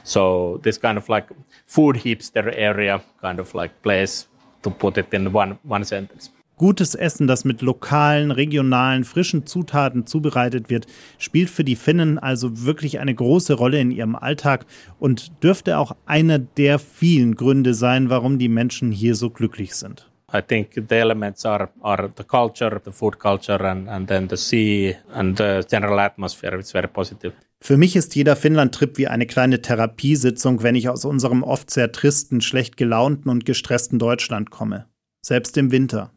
So 0.04 0.60
this 0.64 0.78
kind 0.78 0.98
of 0.98 1.10
like 1.10 1.28
food 1.66 1.96
hipster 1.96 2.54
area, 2.56 3.02
kind 3.22 3.40
of 3.40 3.56
like 3.56 3.82
place 3.82 4.28
to 4.64 4.70
put 4.70 4.98
it 4.98 5.14
in 5.14 5.32
one 5.32 5.58
one 5.64 5.86
sentence. 5.86 6.30
Gutes 6.58 6.96
Essen, 6.96 7.28
das 7.28 7.44
mit 7.44 7.62
lokalen, 7.62 8.32
regionalen, 8.32 9.04
frischen 9.04 9.46
Zutaten 9.46 10.08
zubereitet 10.08 10.70
wird, 10.70 10.88
spielt 11.18 11.50
für 11.50 11.66
die 11.66 11.76
Finnen 11.76 12.18
also 12.18 12.66
wirklich 12.66 13.00
eine 13.00 13.14
große 13.14 13.56
Rolle 13.56 13.80
in 13.80 13.92
ihrem 13.92 14.16
Alltag 14.16 14.66
und 14.98 15.44
dürfte 15.44 15.78
auch 15.78 15.98
einer 16.06 16.40
der 16.40 16.80
vielen 16.80 17.36
Gründe 17.36 17.74
sein, 17.74 18.10
warum 18.10 18.40
die 18.40 18.48
Menschen 18.48 18.92
hier 18.92 19.16
so 19.16 19.30
glücklich 19.30 19.76
sind. 19.76 20.10
I 20.34 20.42
think 20.42 20.70
the 20.74 20.96
elements 20.96 21.46
are, 21.46 21.70
are 21.82 22.10
the 22.18 22.24
culture, 22.24 22.82
the 22.84 22.92
food 22.92 23.20
culture 23.20 23.60
and, 23.60 23.88
and 23.88 24.08
then 24.08 24.28
the 24.30 24.38
sea 24.38 24.96
and 25.14 25.38
the 25.38 25.62
general 25.70 26.00
atmosphere. 26.00 26.58
It's 26.58 26.72
very 26.72 26.88
positive. 26.88 27.34
Für 27.62 27.78
mich 27.78 27.96
ist 27.96 28.16
jeder 28.16 28.36
Finnland-Trip 28.36 28.98
wie 28.98 29.08
eine 29.08 29.26
kleine 29.26 29.62
Therapiesitzung, 29.62 30.62
wenn 30.62 30.76
ich 30.76 30.90
aus 30.90 31.04
unserem 31.06 31.42
oft 31.44 31.72
sehr 31.72 31.92
tristen, 31.92 32.42
schlecht 32.42 32.78
gelaunten 32.78 33.30
und 33.30 33.46
gestressten 33.46 33.98
Deutschland 33.98 34.52
komme. 34.52 34.86
Selbst 35.22 35.58
im 35.58 35.72
Winter. 35.72 36.12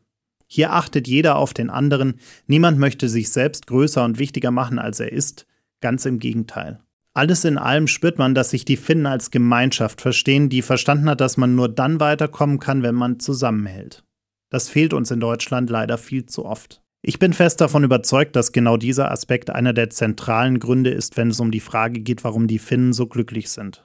Hier 0.50 0.72
achtet 0.72 1.06
jeder 1.06 1.36
auf 1.36 1.52
den 1.52 1.70
anderen, 1.70 2.14
niemand 2.46 2.78
möchte 2.78 3.08
sich 3.08 3.28
selbst 3.28 3.66
größer 3.66 4.02
und 4.04 4.18
wichtiger 4.18 4.50
machen, 4.50 4.78
als 4.78 4.98
er 4.98 5.12
ist, 5.12 5.46
ganz 5.80 6.06
im 6.06 6.18
Gegenteil. 6.18 6.80
Alles 7.12 7.44
in 7.44 7.58
allem 7.58 7.86
spürt 7.86 8.18
man, 8.18 8.34
dass 8.34 8.50
sich 8.50 8.64
die 8.64 8.76
Finnen 8.76 9.06
als 9.06 9.30
Gemeinschaft 9.30 10.00
verstehen, 10.00 10.48
die 10.48 10.62
verstanden 10.62 11.10
hat, 11.10 11.20
dass 11.20 11.36
man 11.36 11.54
nur 11.54 11.68
dann 11.68 12.00
weiterkommen 12.00 12.60
kann, 12.60 12.82
wenn 12.82 12.94
man 12.94 13.20
zusammenhält. 13.20 14.04
Das 14.50 14.68
fehlt 14.68 14.94
uns 14.94 15.10
in 15.10 15.20
Deutschland 15.20 15.68
leider 15.68 15.98
viel 15.98 16.26
zu 16.26 16.46
oft. 16.46 16.80
Ich 17.02 17.18
bin 17.18 17.32
fest 17.32 17.60
davon 17.60 17.84
überzeugt, 17.84 18.34
dass 18.34 18.52
genau 18.52 18.76
dieser 18.76 19.10
Aspekt 19.10 19.50
einer 19.50 19.72
der 19.72 19.90
zentralen 19.90 20.58
Gründe 20.58 20.90
ist, 20.90 21.16
wenn 21.16 21.30
es 21.30 21.40
um 21.40 21.50
die 21.50 21.60
Frage 21.60 22.00
geht, 22.00 22.24
warum 22.24 22.48
die 22.48 22.58
Finnen 22.58 22.92
so 22.92 23.06
glücklich 23.06 23.50
sind. 23.50 23.84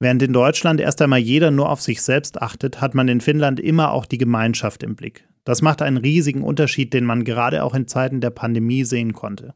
Während 0.00 0.22
in 0.22 0.32
Deutschland 0.32 0.80
erst 0.80 1.02
einmal 1.02 1.18
jeder 1.18 1.50
nur 1.50 1.68
auf 1.68 1.80
sich 1.80 2.02
selbst 2.02 2.40
achtet, 2.40 2.80
hat 2.80 2.94
man 2.94 3.08
in 3.08 3.20
Finnland 3.20 3.58
immer 3.58 3.90
auch 3.92 4.06
die 4.06 4.18
Gemeinschaft 4.18 4.82
im 4.82 4.94
Blick. 4.94 5.28
Das 5.44 5.62
macht 5.62 5.82
einen 5.82 5.96
riesigen 5.96 6.42
Unterschied, 6.42 6.92
den 6.92 7.04
man 7.04 7.24
gerade 7.24 7.64
auch 7.64 7.74
in 7.74 7.88
Zeiten 7.88 8.20
der 8.20 8.30
Pandemie 8.30 8.84
sehen 8.84 9.12
konnte. 9.12 9.54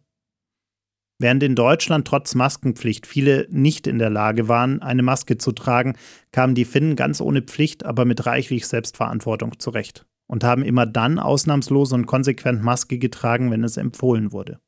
Während 1.19 1.43
in 1.43 1.55
Deutschland 1.55 2.07
trotz 2.07 2.35
Maskenpflicht 2.35 3.07
viele 3.07 3.47
nicht 3.51 3.87
in 3.87 3.99
der 3.99 4.11
Lage 4.11 4.49
waren, 4.49 4.83
eine 4.83 5.03
Maske 5.03 5.39
zu 5.39 5.53
tragen, 5.53 5.95
kamen 6.33 6.55
die 6.55 6.65
Finnen 6.65 6.97
ganz 6.97 7.21
ohne 7.21 7.43
Pflicht, 7.43 7.85
aber 7.87 8.05
mit 8.05 8.27
reichlich 8.27 8.67
Selbstverantwortung 8.67 9.59
zurecht 9.61 10.05
und 10.27 10.45
haben 10.45 10.65
immer 10.65 10.87
dann 10.87 11.19
ausnahmslos 11.19 11.93
und 11.93 12.07
konsequent 12.07 12.63
Maske 12.63 12.99
getragen, 12.99 13.51
wenn 13.51 13.63
es 13.63 13.77
empfohlen 13.77 14.33
wurde. 14.33 14.59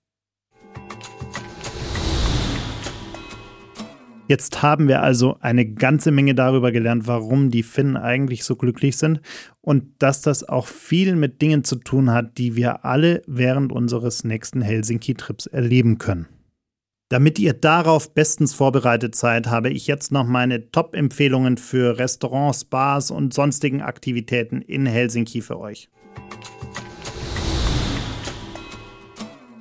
Jetzt 4.27 4.63
haben 4.63 4.89
wir 4.89 5.03
also 5.03 5.37
eine 5.41 5.67
ganze 5.67 6.11
Menge 6.11 6.35
darüber 6.35 6.73
gelernt, 6.73 7.07
warum 7.07 7.51
die 7.51 7.63
Finnen 7.63 7.99
eigentlich 7.99 8.45
so 8.45 8.57
glücklich 8.57 8.97
sind 8.97 9.21
und 9.61 9.85
dass 9.99 10.23
das 10.23 10.49
auch 10.49 10.67
viel 10.67 11.15
mit 11.15 11.43
Dingen 11.43 11.63
zu 11.63 11.77
tun 11.77 12.11
hat, 12.11 12.39
die 12.39 12.57
wir 12.57 12.87
alle 12.87 13.23
während 13.27 13.71
unseres 13.71 14.25
nächsten 14.25 14.63
Helsinki-Trips 14.63 15.47
erleben 15.47 15.99
können. 15.99 16.27
Damit 17.11 17.39
ihr 17.39 17.53
darauf 17.53 18.15
bestens 18.15 18.55
vorbereitet 18.55 19.15
seid, 19.15 19.49
habe 19.49 19.69
ich 19.69 19.87
jetzt 19.87 20.11
noch 20.11 20.27
meine 20.27 20.71
Top-Empfehlungen 20.71 21.59
für 21.59 21.99
Restaurants, 21.99 22.65
Bars 22.65 23.11
und 23.11 23.35
sonstigen 23.35 23.83
Aktivitäten 23.83 24.63
in 24.63 24.87
Helsinki 24.87 25.43
für 25.43 25.59
euch. 25.61 25.91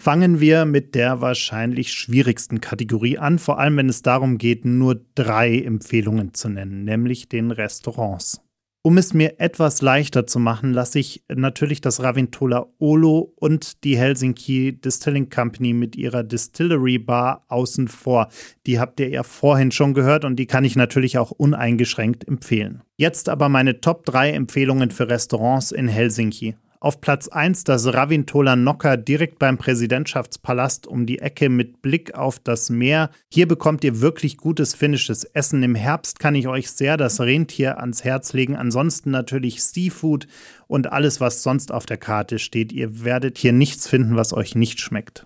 Fangen 0.03 0.41
wir 0.41 0.65
mit 0.65 0.95
der 0.95 1.21
wahrscheinlich 1.21 1.93
schwierigsten 1.93 2.59
Kategorie 2.59 3.17
an, 3.19 3.39
vor 3.39 3.57
allem 3.57 3.77
wenn 3.77 3.87
es 3.87 4.01
darum 4.01 4.37
geht, 4.37 4.65
nur 4.65 4.99
drei 5.15 5.61
Empfehlungen 5.61 6.33
zu 6.33 6.49
nennen, 6.49 6.83
nämlich 6.83 7.29
den 7.29 7.51
Restaurants. 7.51 8.41
Um 8.81 8.97
es 8.97 9.13
mir 9.13 9.39
etwas 9.39 9.81
leichter 9.81 10.27
zu 10.27 10.39
machen, 10.39 10.73
lasse 10.73 10.99
ich 10.99 11.23
natürlich 11.33 11.79
das 11.79 12.03
Ravintola 12.03 12.67
Olo 12.79 13.31
und 13.37 13.85
die 13.85 13.97
Helsinki 13.97 14.77
Distilling 14.77 15.29
Company 15.29 15.71
mit 15.71 15.95
ihrer 15.95 16.23
Distillery 16.23 16.97
Bar 16.97 17.45
außen 17.47 17.87
vor. 17.87 18.27
Die 18.67 18.81
habt 18.81 18.99
ihr 18.99 19.07
ja 19.07 19.23
vorhin 19.23 19.71
schon 19.71 19.93
gehört 19.93 20.25
und 20.25 20.35
die 20.35 20.47
kann 20.47 20.65
ich 20.65 20.75
natürlich 20.75 21.17
auch 21.17 21.31
uneingeschränkt 21.31 22.27
empfehlen. 22.27 22.83
Jetzt 22.97 23.29
aber 23.29 23.47
meine 23.47 23.79
Top 23.79 24.05
3 24.05 24.31
Empfehlungen 24.33 24.91
für 24.91 25.07
Restaurants 25.07 25.71
in 25.71 25.87
Helsinki. 25.87 26.55
Auf 26.83 26.99
Platz 26.99 27.29
1 27.29 27.63
das 27.63 27.93
Ravintola 27.93 28.57
Nocker 28.57 28.97
direkt 28.97 29.39
beim 29.39 29.57
Präsidentschaftspalast 29.57 30.85
um 30.85 31.05
die 31.05 31.19
Ecke 31.19 31.47
mit 31.47 31.81
Blick 31.81 32.13
auf 32.13 32.39
das 32.39 32.69
Meer. 32.69 33.09
Hier 33.31 33.47
bekommt 33.47 33.85
ihr 33.85 34.01
wirklich 34.01 34.35
gutes 34.35 34.75
finnisches 34.75 35.23
Essen. 35.23 35.63
Im 35.63 35.75
Herbst 35.75 36.19
kann 36.19 36.35
ich 36.35 36.49
euch 36.49 36.69
sehr 36.69 36.97
das 36.97 37.21
Rentier 37.21 37.79
ans 37.79 38.03
Herz 38.03 38.33
legen. 38.33 38.57
Ansonsten 38.57 39.11
natürlich 39.11 39.63
Seafood 39.63 40.27
und 40.67 40.91
alles, 40.91 41.21
was 41.21 41.41
sonst 41.41 41.71
auf 41.71 41.85
der 41.85 41.95
Karte 41.95 42.37
steht. 42.37 42.73
Ihr 42.73 43.05
werdet 43.05 43.37
hier 43.37 43.53
nichts 43.53 43.87
finden, 43.87 44.17
was 44.17 44.33
euch 44.33 44.53
nicht 44.53 44.81
schmeckt. 44.81 45.25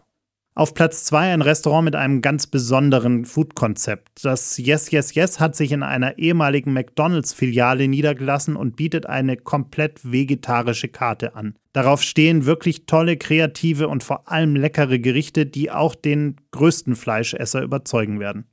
Auf 0.57 0.73
Platz 0.73 1.03
2 1.03 1.33
ein 1.33 1.43
Restaurant 1.43 1.85
mit 1.85 1.95
einem 1.95 2.23
ganz 2.23 2.47
besonderen 2.47 3.25
Food-Konzept. 3.25 4.25
Das 4.25 4.57
Yes 4.57 4.89
Yes 4.89 5.13
Yes 5.13 5.39
hat 5.39 5.55
sich 5.55 5.71
in 5.71 5.83
einer 5.83 6.17
ehemaligen 6.17 6.73
McDonalds-Filiale 6.73 7.87
niedergelassen 7.87 8.55
und 8.55 8.75
bietet 8.75 9.05
eine 9.05 9.37
komplett 9.37 10.11
vegetarische 10.11 10.87
Karte 10.87 11.35
an. 11.35 11.53
Darauf 11.73 12.01
stehen 12.01 12.47
wirklich 12.47 12.87
tolle, 12.87 13.17
kreative 13.17 13.87
und 13.87 14.03
vor 14.03 14.31
allem 14.31 14.55
leckere 14.55 14.97
Gerichte, 14.97 15.45
die 15.45 15.69
auch 15.69 15.93
den 15.93 16.37
größten 16.49 16.95
Fleischesser 16.95 17.61
überzeugen 17.61 18.19
werden. 18.19 18.47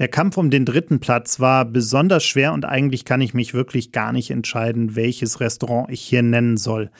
Der 0.00 0.08
Kampf 0.08 0.38
um 0.38 0.50
den 0.50 0.64
dritten 0.64 0.98
Platz 0.98 1.38
war 1.38 1.64
besonders 1.64 2.24
schwer 2.24 2.52
und 2.52 2.64
eigentlich 2.64 3.04
kann 3.04 3.20
ich 3.20 3.32
mich 3.32 3.54
wirklich 3.54 3.92
gar 3.92 4.12
nicht 4.12 4.30
entscheiden, 4.30 4.96
welches 4.96 5.38
Restaurant 5.38 5.88
ich 5.88 6.00
hier 6.00 6.22
nennen 6.22 6.56
soll. 6.56 6.90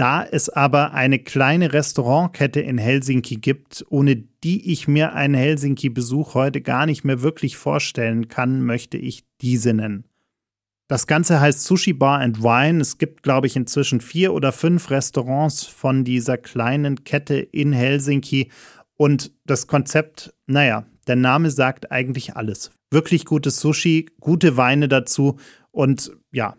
Da 0.00 0.24
es 0.24 0.48
aber 0.48 0.94
eine 0.94 1.18
kleine 1.18 1.74
Restaurantkette 1.74 2.58
in 2.58 2.78
Helsinki 2.78 3.36
gibt, 3.36 3.84
ohne 3.90 4.16
die 4.16 4.72
ich 4.72 4.88
mir 4.88 5.12
einen 5.12 5.34
Helsinki-Besuch 5.34 6.32
heute 6.32 6.62
gar 6.62 6.86
nicht 6.86 7.04
mehr 7.04 7.20
wirklich 7.20 7.58
vorstellen 7.58 8.28
kann, 8.28 8.64
möchte 8.64 8.96
ich 8.96 9.24
diese 9.42 9.74
nennen. 9.74 10.04
Das 10.88 11.06
Ganze 11.06 11.38
heißt 11.38 11.62
Sushi 11.64 11.92
Bar 11.92 12.20
and 12.20 12.42
Wine. 12.42 12.80
Es 12.80 12.96
gibt, 12.96 13.22
glaube 13.22 13.46
ich, 13.46 13.56
inzwischen 13.56 14.00
vier 14.00 14.32
oder 14.32 14.52
fünf 14.52 14.88
Restaurants 14.88 15.66
von 15.66 16.02
dieser 16.02 16.38
kleinen 16.38 17.04
Kette 17.04 17.36
in 17.36 17.74
Helsinki. 17.74 18.50
Und 18.96 19.32
das 19.44 19.66
Konzept, 19.66 20.32
naja, 20.46 20.86
der 21.08 21.16
Name 21.16 21.50
sagt 21.50 21.92
eigentlich 21.92 22.36
alles. 22.36 22.70
Wirklich 22.90 23.26
gutes 23.26 23.60
Sushi, 23.60 24.06
gute 24.18 24.56
Weine 24.56 24.88
dazu 24.88 25.36
und 25.72 26.10
ja, 26.32 26.56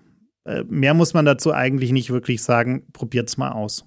mehr 0.67 0.93
muss 0.93 1.13
man 1.13 1.25
dazu 1.25 1.53
eigentlich 1.53 1.91
nicht 1.91 2.09
wirklich 2.09 2.41
sagen. 2.41 2.83
Probiert's 2.93 3.37
mal 3.37 3.51
aus. 3.51 3.85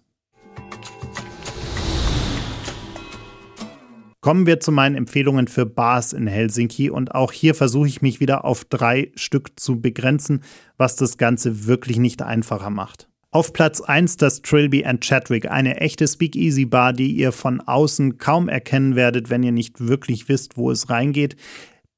Kommen 4.24 4.46
wir 4.46 4.58
zu 4.58 4.72
meinen 4.72 4.96
Empfehlungen 4.96 5.48
für 5.48 5.66
Bars 5.66 6.14
in 6.14 6.26
Helsinki 6.26 6.88
und 6.88 7.14
auch 7.14 7.30
hier 7.30 7.54
versuche 7.54 7.88
ich 7.88 8.00
mich 8.00 8.20
wieder 8.20 8.46
auf 8.46 8.64
drei 8.64 9.12
Stück 9.16 9.60
zu 9.60 9.82
begrenzen, 9.82 10.40
was 10.78 10.96
das 10.96 11.18
Ganze 11.18 11.66
wirklich 11.66 11.98
nicht 11.98 12.22
einfacher 12.22 12.70
macht. 12.70 13.06
Auf 13.32 13.52
Platz 13.52 13.82
1 13.82 14.16
das 14.16 14.40
Trilby 14.40 14.86
and 14.86 15.02
Chadwick, 15.04 15.50
eine 15.50 15.78
echte 15.80 16.08
Speakeasy 16.08 16.64
Bar, 16.64 16.94
die 16.94 17.12
ihr 17.12 17.32
von 17.32 17.60
außen 17.60 18.16
kaum 18.16 18.48
erkennen 18.48 18.96
werdet, 18.96 19.28
wenn 19.28 19.42
ihr 19.42 19.52
nicht 19.52 19.86
wirklich 19.86 20.26
wisst, 20.30 20.56
wo 20.56 20.70
es 20.70 20.88
reingeht. 20.88 21.36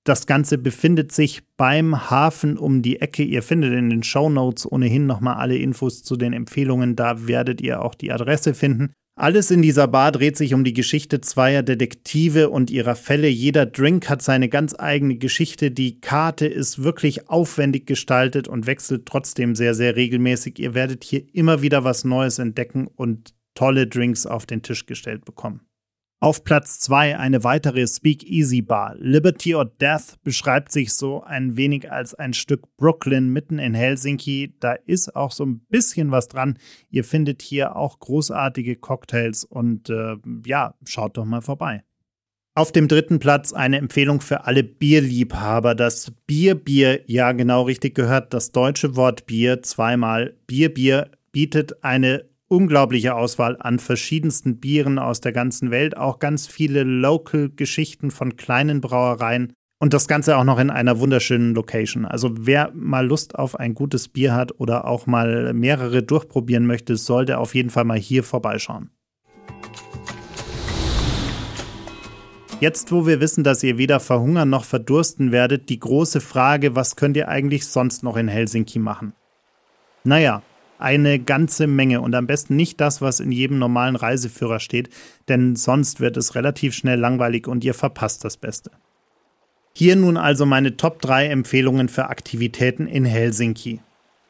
Das 0.07 0.29
Ganze 0.29 0.57
befindet 0.57 1.11
sich 1.11 1.43
beim 1.57 2.09
Hafen 2.11 2.59
um 2.59 2.81
die 2.81 3.01
Ecke. 3.01 3.25
Ihr 3.25 3.43
findet 3.43 3.73
in 3.73 3.91
den 3.91 4.05
Show 4.05 4.31
Notes 4.31 4.71
ohnehin 4.71 5.05
nochmal 5.05 5.35
alle 5.35 5.57
Infos 5.57 6.05
zu 6.05 6.17
den 6.17 6.33
Empfehlungen. 6.33 6.95
Da 6.95 7.27
werdet 7.27 7.61
ihr 7.61 7.83
auch 7.83 7.97
die 7.97 8.13
Adresse 8.13 8.55
finden. 8.55 8.93
Alles 9.19 9.51
in 9.51 9.63
dieser 9.63 9.89
Bar 9.89 10.13
dreht 10.13 10.37
sich 10.37 10.55
um 10.55 10.63
die 10.63 10.75
Geschichte 10.75 11.21
zweier 11.21 11.65
Detektive 11.65 12.51
und 12.51 12.71
ihrer 12.71 12.95
Fälle. 12.95 13.27
Jeder 13.27 13.67
Drink 13.67 14.09
hat 14.09 14.23
seine 14.23 14.49
ganz 14.49 14.77
eigene 14.79 15.17
Geschichte. 15.17 15.73
Die 15.73 16.01
Karte 16.01 16.47
ist 16.47 16.85
wirklich 16.85 17.29
aufwendig 17.29 17.87
gestaltet 17.87 18.47
und 18.47 18.69
wechselt 18.69 19.07
trotzdem 19.07 19.57
sehr, 19.57 19.75
sehr 19.75 19.97
regelmäßig. 19.97 20.61
Ihr 20.61 20.75
werdet 20.75 21.03
hier 21.03 21.25
immer 21.33 21.63
wieder 21.63 21.83
was 21.83 22.05
Neues 22.05 22.39
entdecken 22.39 22.87
und 22.87 23.35
tolle 23.55 23.89
Drinks 23.89 24.25
auf 24.25 24.47
den 24.47 24.63
Tisch 24.63 24.87
gestellt 24.87 25.25
bekommen. 25.25 25.66
Auf 26.19 26.45
Platz 26.45 26.81
2 26.81 27.19
eine 27.19 27.45
weitere 27.45 27.87
Speakeasy 27.87 28.63
Bar. 28.63 28.95
Liberty 28.99 29.55
or 29.55 29.67
Death 29.67 30.17
beschreibt 30.25 30.73
sich 30.73 30.95
so 30.95 31.23
ein 31.23 31.59
wenig 31.59 31.93
als 31.93 32.15
ein 32.15 32.33
Stück 32.33 32.75
Brooklyn 32.79 33.29
mitten 33.35 33.59
in 33.59 33.75
Helsinki. 33.75 34.55
Da 34.59 34.73
ist 34.73 35.15
auch 35.15 35.31
so 35.31 35.45
ein 35.45 35.61
bisschen 35.69 36.11
was 36.13 36.29
dran. 36.29 36.59
Ihr 36.89 37.05
findet 37.05 37.43
hier 37.43 37.77
auch 37.77 37.99
großartige 37.99 38.77
Cocktails 38.77 39.45
und 39.45 39.91
äh, 39.91 40.17
ja, 40.47 40.75
schaut 40.87 41.19
doch 41.19 41.27
mal 41.27 41.43
vorbei. 41.43 41.85
Auf 42.55 42.73
dem 42.73 42.89
dritten 42.89 43.19
Platz 43.19 43.53
eine 43.53 43.77
Empfehlung 43.77 44.23
für 44.23 44.47
alle 44.47 44.65
Bierliebhaber. 44.65 45.75
Das 45.75 46.13
Bier, 46.27 46.55
Bier, 46.55 47.03
ja 47.07 47.33
genau 47.33 47.65
richtig 47.65 47.95
gehört, 47.95 48.33
das 48.33 48.53
deutsche 48.53 48.97
Wort 48.97 49.27
Bier 49.27 49.63
zweimal. 49.63 50.35
Bier, 50.47 50.73
Bier 50.73 51.11
bietet 51.33 51.85
eine 51.85 52.25
unglaubliche 52.49 53.15
Auswahl 53.15 53.57
an 53.59 53.79
verschiedensten 53.79 54.59
Bieren 54.59 54.99
aus 54.99 55.21
der 55.21 55.33
ganzen 55.33 55.71
Welt, 55.71 55.97
auch 55.97 56.19
ganz 56.19 56.47
viele 56.47 56.85
Local-Geschichten 56.85 58.11
von 58.11 58.37
kleinen 58.37 58.81
Brauereien 58.81 59.53
und 59.79 59.93
das 59.93 60.09
Ganze 60.09 60.37
auch 60.37 60.45
noch 60.45 60.59
in 60.59 60.71
einer 60.71 60.99
wunderschönen 61.01 61.55
Location. 61.55 62.07
Also 62.07 62.31
wer 62.39 62.71
mal 62.75 63.07
Lust 63.07 63.35
auf 63.35 63.59
ein 63.59 63.75
gutes 63.75 64.09
Bier 64.09 64.35
hat 64.35 64.59
oder 64.59 64.87
auch 64.87 65.07
mal 65.07 65.53
mehrere 65.53 66.03
durchprobieren 66.03 66.67
möchte, 66.67 66.97
sollte 66.97 67.39
auf 67.39 67.55
jeden 67.55 67.71
Fall 67.71 67.85
mal 67.85 67.99
hier 67.99 68.23
vorbeischauen. 68.23 68.91
Jetzt, 72.59 72.91
wo 72.91 73.07
wir 73.07 73.21
wissen, 73.21 73.45
dass 73.45 73.63
ihr 73.63 73.77
weder 73.77 74.01
verhungern 74.01 74.49
noch 74.49 74.65
verdursten 74.65 75.31
werdet, 75.31 75.69
die 75.69 75.79
große 75.79 76.23
Frage, 76.23 76.75
was 76.75 76.97
könnt 76.97 77.19
ihr 77.19 77.29
eigentlich 77.29 77.67
sonst 77.67 78.03
noch 78.03 78.17
in 78.17 78.29
Helsinki 78.29 78.79
machen? 78.79 79.13
Naja, 80.05 80.43
eine 80.79 81.19
ganze 81.19 81.67
Menge 81.67 82.01
und 82.01 82.15
am 82.15 82.27
besten 82.27 82.57
nicht 82.57 82.81
das, 82.81 83.01
was 83.01 83.21
in 83.21 83.33
jedem 83.33 83.59
normalen 83.59 83.97
Reiseführer 83.97 84.61
steht, 84.61 84.89
denn 85.29 85.57
sonst 85.57 86.01
wird 86.01 86.17
es 86.17 86.35
relativ 86.35 86.75
schnell 86.75 86.99
langweilig 86.99 87.49
und 87.49 87.65
ihr 87.65 87.75
verpasst 87.75 88.25
das 88.25 88.37
Beste. 88.37 88.71
Hier 89.75 89.97
nun 89.97 90.17
also 90.17 90.47
meine 90.47 90.77
Top 90.77 91.03
3 91.03 91.29
Empfehlungen 91.29 91.89
für 91.89 92.09
Aktivitäten 92.09 92.87
in 92.87 93.05
Helsinki. 93.05 93.81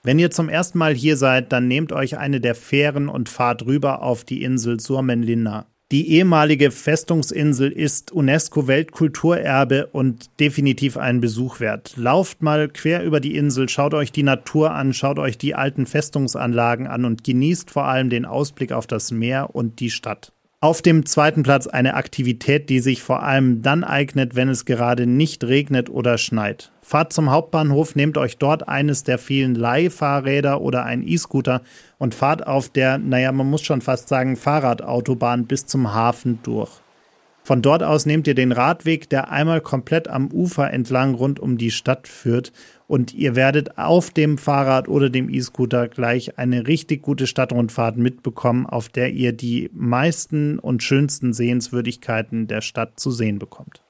Wenn 0.02 0.18
ihr 0.18 0.30
zum 0.30 0.48
ersten 0.48 0.78
Mal 0.78 0.94
hier 0.94 1.16
seid, 1.16 1.52
dann 1.52 1.68
nehmt 1.68 1.92
euch 1.92 2.18
eine 2.18 2.40
der 2.40 2.54
Fähren 2.54 3.08
und 3.08 3.28
fahrt 3.28 3.66
rüber 3.66 4.02
auf 4.02 4.24
die 4.24 4.42
Insel 4.42 4.80
Suomenlinna. 4.80 5.66
Die 5.92 6.10
ehemalige 6.10 6.72
Festungsinsel 6.72 7.70
ist 7.70 8.10
UNESCO-Weltkulturerbe 8.10 9.86
und 9.86 10.26
definitiv 10.40 10.96
einen 10.96 11.20
Besuch 11.20 11.60
wert. 11.60 11.94
Lauft 11.96 12.42
mal 12.42 12.68
quer 12.68 13.04
über 13.04 13.20
die 13.20 13.36
Insel, 13.36 13.68
schaut 13.68 13.94
euch 13.94 14.10
die 14.10 14.24
Natur 14.24 14.72
an, 14.72 14.92
schaut 14.92 15.20
euch 15.20 15.38
die 15.38 15.54
alten 15.54 15.86
Festungsanlagen 15.86 16.88
an 16.88 17.04
und 17.04 17.22
genießt 17.22 17.70
vor 17.70 17.84
allem 17.84 18.10
den 18.10 18.24
Ausblick 18.24 18.72
auf 18.72 18.88
das 18.88 19.12
Meer 19.12 19.54
und 19.54 19.78
die 19.78 19.90
Stadt. 19.90 20.32
Auf 20.66 20.82
dem 20.82 21.06
zweiten 21.06 21.44
Platz 21.44 21.68
eine 21.68 21.94
Aktivität, 21.94 22.68
die 22.70 22.80
sich 22.80 23.00
vor 23.00 23.22
allem 23.22 23.62
dann 23.62 23.84
eignet, 23.84 24.34
wenn 24.34 24.48
es 24.48 24.64
gerade 24.64 25.06
nicht 25.06 25.44
regnet 25.44 25.88
oder 25.88 26.18
schneit. 26.18 26.72
Fahrt 26.82 27.12
zum 27.12 27.30
Hauptbahnhof, 27.30 27.94
nehmt 27.94 28.18
euch 28.18 28.36
dort 28.36 28.66
eines 28.66 29.04
der 29.04 29.18
vielen 29.18 29.54
Leihfahrräder 29.54 30.60
oder 30.60 30.84
ein 30.84 31.06
E-Scooter 31.06 31.62
und 31.98 32.16
fahrt 32.16 32.48
auf 32.48 32.68
der, 32.68 32.98
naja, 32.98 33.30
man 33.30 33.48
muss 33.48 33.62
schon 33.62 33.80
fast 33.80 34.08
sagen, 34.08 34.34
Fahrradautobahn 34.34 35.46
bis 35.46 35.66
zum 35.66 35.94
Hafen 35.94 36.40
durch. 36.42 36.72
Von 37.46 37.62
dort 37.62 37.84
aus 37.84 38.06
nehmt 38.06 38.26
ihr 38.26 38.34
den 38.34 38.50
Radweg, 38.50 39.08
der 39.08 39.30
einmal 39.30 39.60
komplett 39.60 40.08
am 40.08 40.32
Ufer 40.32 40.72
entlang 40.72 41.14
rund 41.14 41.38
um 41.38 41.58
die 41.58 41.70
Stadt 41.70 42.08
führt 42.08 42.52
und 42.88 43.14
ihr 43.14 43.36
werdet 43.36 43.78
auf 43.78 44.10
dem 44.10 44.36
Fahrrad 44.36 44.88
oder 44.88 45.10
dem 45.10 45.30
E-Scooter 45.30 45.86
gleich 45.86 46.40
eine 46.40 46.66
richtig 46.66 47.02
gute 47.02 47.28
Stadtrundfahrt 47.28 47.98
mitbekommen, 47.98 48.66
auf 48.66 48.88
der 48.88 49.12
ihr 49.12 49.32
die 49.32 49.70
meisten 49.72 50.58
und 50.58 50.82
schönsten 50.82 51.32
Sehenswürdigkeiten 51.32 52.48
der 52.48 52.62
Stadt 52.62 52.98
zu 52.98 53.12
sehen 53.12 53.38
bekommt. 53.38 53.80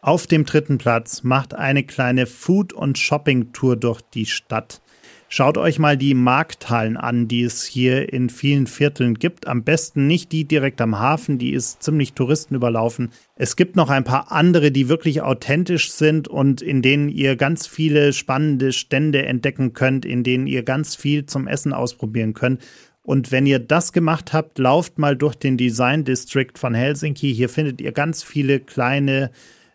Auf 0.00 0.26
dem 0.26 0.44
dritten 0.44 0.78
Platz 0.78 1.22
macht 1.22 1.54
eine 1.54 1.84
kleine 1.84 2.26
Food- 2.26 2.72
und 2.72 2.98
Shopping-Tour 2.98 3.76
durch 3.76 4.00
die 4.00 4.26
Stadt. 4.26 4.82
Schaut 5.30 5.58
euch 5.58 5.78
mal 5.78 5.98
die 5.98 6.14
Markthallen 6.14 6.96
an, 6.96 7.28
die 7.28 7.42
es 7.42 7.64
hier 7.64 8.10
in 8.10 8.30
vielen 8.30 8.66
Vierteln 8.66 9.14
gibt. 9.14 9.46
Am 9.46 9.62
besten 9.62 10.06
nicht 10.06 10.32
die 10.32 10.46
direkt 10.46 10.80
am 10.80 10.98
Hafen, 10.98 11.36
die 11.36 11.52
ist 11.52 11.82
ziemlich 11.82 12.14
touristenüberlaufen. 12.14 13.10
Es 13.36 13.54
gibt 13.54 13.76
noch 13.76 13.90
ein 13.90 14.04
paar 14.04 14.32
andere, 14.32 14.72
die 14.72 14.88
wirklich 14.88 15.20
authentisch 15.20 15.92
sind 15.92 16.28
und 16.28 16.62
in 16.62 16.80
denen 16.80 17.10
ihr 17.10 17.36
ganz 17.36 17.66
viele 17.66 18.14
spannende 18.14 18.72
Stände 18.72 19.26
entdecken 19.26 19.74
könnt, 19.74 20.06
in 20.06 20.22
denen 20.22 20.46
ihr 20.46 20.62
ganz 20.62 20.96
viel 20.96 21.26
zum 21.26 21.46
Essen 21.46 21.74
ausprobieren 21.74 22.32
könnt. 22.32 22.62
Und 23.02 23.30
wenn 23.30 23.44
ihr 23.44 23.58
das 23.58 23.92
gemacht 23.92 24.32
habt, 24.32 24.58
lauft 24.58 24.98
mal 24.98 25.14
durch 25.14 25.34
den 25.34 25.58
Design 25.58 26.04
District 26.04 26.56
von 26.56 26.72
Helsinki. 26.72 27.34
Hier 27.34 27.50
findet 27.50 27.82
ihr 27.82 27.92
ganz 27.92 28.22
viele 28.22 28.60
kleine 28.60 29.30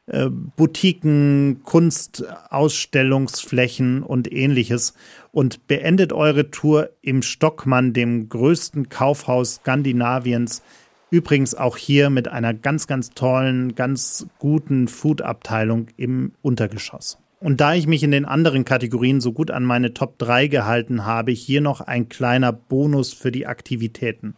äh, 0.05 0.29
Boutiquen, 0.29 1.61
Kunstausstellungsflächen 1.63 4.03
und 4.03 4.31
ähnliches 4.31 4.93
und 5.33 5.67
beendet 5.67 6.13
eure 6.13 6.51
Tour 6.51 6.91
im 7.01 7.23
Stockmann, 7.23 7.91
dem 7.91 8.29
größten 8.29 8.87
Kaufhaus 8.87 9.55
Skandinaviens. 9.55 10.61
Übrigens 11.09 11.55
auch 11.55 11.75
hier 11.75 12.09
mit 12.11 12.27
einer 12.27 12.53
ganz, 12.53 12.85
ganz 12.87 13.09
tollen, 13.09 13.73
ganz 13.73 14.27
guten 14.37 14.87
Food-Abteilung 14.87 15.87
im 15.97 16.33
Untergeschoss. 16.43 17.17
Und 17.39 17.59
da 17.59 17.73
ich 17.73 17.87
mich 17.87 18.03
in 18.03 18.11
den 18.11 18.25
anderen 18.25 18.63
Kategorien 18.63 19.19
so 19.19 19.33
gut 19.33 19.49
an 19.49 19.65
meine 19.65 19.93
Top 19.93 20.19
3 20.19 20.47
gehalten 20.47 21.03
habe, 21.03 21.31
hier 21.31 21.61
noch 21.61 21.81
ein 21.81 22.09
kleiner 22.09 22.53
Bonus 22.53 23.11
für 23.11 23.31
die 23.31 23.47
Aktivitäten. 23.47 24.35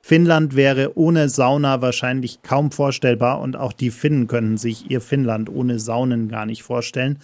Finnland 0.00 0.54
wäre 0.54 0.96
ohne 0.96 1.28
Sauna 1.28 1.82
wahrscheinlich 1.82 2.42
kaum 2.42 2.70
vorstellbar 2.70 3.40
und 3.40 3.56
auch 3.56 3.72
die 3.72 3.90
Finnen 3.90 4.28
können 4.28 4.56
sich 4.56 4.88
ihr 4.92 5.00
Finnland 5.00 5.50
ohne 5.50 5.80
Saunen 5.80 6.28
gar 6.28 6.46
nicht 6.46 6.62
vorstellen. 6.62 7.18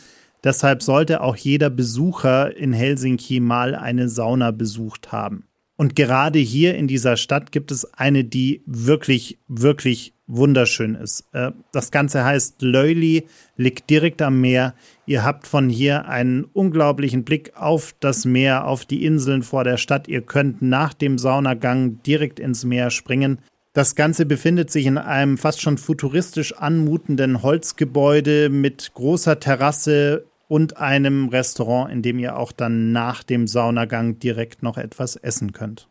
Deshalb 0.44 0.82
sollte 0.82 1.20
auch 1.20 1.36
jeder 1.36 1.70
Besucher 1.70 2.56
in 2.56 2.72
Helsinki 2.72 3.40
mal 3.40 3.74
eine 3.74 4.08
Sauna 4.08 4.50
besucht 4.50 5.12
haben. 5.12 5.46
Und 5.76 5.96
gerade 5.96 6.38
hier 6.38 6.76
in 6.76 6.86
dieser 6.86 7.16
Stadt 7.16 7.50
gibt 7.50 7.70
es 7.72 7.92
eine, 7.94 8.24
die 8.24 8.62
wirklich, 8.66 9.38
wirklich 9.48 10.14
wunderschön 10.26 10.94
ist. 10.94 11.24
Äh, 11.32 11.52
das 11.72 11.90
Ganze 11.90 12.24
heißt 12.24 12.62
Löili, 12.62 13.26
liegt 13.56 13.90
direkt 13.90 14.22
am 14.22 14.40
Meer. 14.40 14.74
Ihr 15.06 15.24
habt 15.24 15.46
von 15.46 15.68
hier 15.68 16.06
einen 16.08 16.44
unglaublichen 16.44 17.24
Blick 17.24 17.52
auf 17.56 17.94
das 18.00 18.24
Meer, 18.24 18.66
auf 18.66 18.84
die 18.84 19.04
Inseln 19.04 19.42
vor 19.42 19.64
der 19.64 19.76
Stadt. 19.76 20.08
Ihr 20.08 20.22
könnt 20.22 20.62
nach 20.62 20.94
dem 20.94 21.18
Saunagang 21.18 22.02
direkt 22.02 22.38
ins 22.38 22.64
Meer 22.64 22.90
springen. 22.90 23.38
Das 23.72 23.94
Ganze 23.94 24.26
befindet 24.26 24.70
sich 24.70 24.86
in 24.86 24.98
einem 24.98 25.38
fast 25.38 25.62
schon 25.62 25.78
futuristisch 25.78 26.52
anmutenden 26.52 27.42
Holzgebäude 27.42 28.50
mit 28.50 28.92
großer 28.94 29.40
Terrasse 29.40 30.26
und 30.52 30.76
einem 30.76 31.30
Restaurant, 31.30 31.90
in 31.90 32.02
dem 32.02 32.18
ihr 32.18 32.36
auch 32.36 32.52
dann 32.52 32.92
nach 32.92 33.22
dem 33.22 33.46
Saunagang 33.46 34.18
direkt 34.18 34.62
noch 34.62 34.76
etwas 34.76 35.16
essen 35.16 35.52
könnt. 35.52 35.88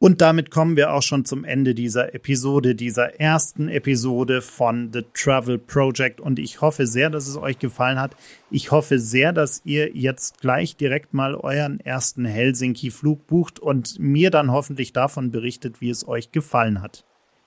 Und 0.00 0.20
damit 0.20 0.50
kommen 0.50 0.74
wir 0.74 0.92
auch 0.92 1.04
schon 1.04 1.24
zum 1.24 1.44
Ende 1.44 1.76
dieser 1.76 2.16
Episode, 2.16 2.74
dieser 2.74 3.20
ersten 3.20 3.68
Episode 3.68 4.42
von 4.42 4.92
The 4.92 5.04
Travel 5.14 5.58
Project. 5.58 6.20
Und 6.20 6.40
ich 6.40 6.60
hoffe 6.60 6.88
sehr, 6.88 7.08
dass 7.08 7.28
es 7.28 7.36
euch 7.36 7.60
gefallen 7.60 8.00
hat. 8.00 8.16
Ich 8.50 8.72
hoffe 8.72 8.98
sehr, 8.98 9.32
dass 9.32 9.62
ihr 9.64 9.94
jetzt 9.94 10.40
gleich 10.40 10.74
direkt 10.74 11.14
mal 11.14 11.36
euren 11.36 11.78
ersten 11.78 12.24
Helsinki-Flug 12.24 13.28
bucht 13.28 13.60
und 13.60 14.00
mir 14.00 14.32
dann 14.32 14.50
hoffentlich 14.50 14.92
davon 14.92 15.30
berichtet, 15.30 15.80
wie 15.80 15.90
es 15.90 16.08
euch 16.08 16.32
gefallen 16.32 16.82
hat. 16.82 17.04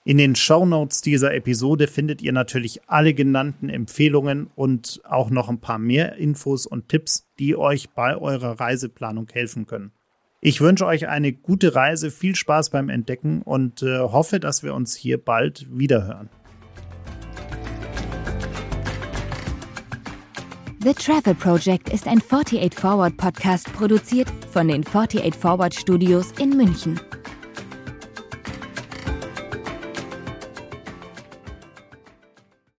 In 0.07 0.19
den 0.19 0.35
Show 0.35 0.67
Notes 0.67 1.01
dieser 1.01 1.33
Episode 1.33 1.87
findet 1.87 2.21
ihr 2.21 2.31
natürlich 2.31 2.79
alle 2.85 3.15
genannten 3.15 3.69
Empfehlungen 3.69 4.51
und 4.53 5.01
auch 5.03 5.31
noch 5.31 5.49
ein 5.49 5.57
paar 5.57 5.79
mehr 5.79 6.17
Infos 6.17 6.67
und 6.67 6.89
Tipps, 6.89 7.27
die 7.39 7.55
euch 7.55 7.89
bei 7.89 8.15
eurer 8.15 8.59
Reiseplanung 8.59 9.27
helfen 9.33 9.65
können. 9.65 9.91
Ich 10.41 10.61
wünsche 10.61 10.85
euch 10.85 11.07
eine 11.07 11.33
gute 11.33 11.73
Reise, 11.73 12.11
viel 12.11 12.35
Spaß 12.35 12.69
beim 12.69 12.89
Entdecken 12.89 13.41
und 13.41 13.81
äh, 13.81 13.97
hoffe, 13.97 14.39
dass 14.39 14.61
wir 14.61 14.75
uns 14.75 14.95
hier 14.95 15.17
bald 15.17 15.65
wiederhören. 15.75 16.29
The 20.83 20.93
Travel 20.93 21.33
Project 21.33 21.89
ist 21.89 22.07
ein 22.07 22.19
48 22.19 22.75
Forward 22.75 23.17
Podcast 23.17 23.73
produziert 23.73 24.31
von 24.51 24.67
den 24.67 24.85
48 24.85 25.33
Forward 25.33 25.73
Studios 25.73 26.31
in 26.33 26.55
München. 26.55 26.99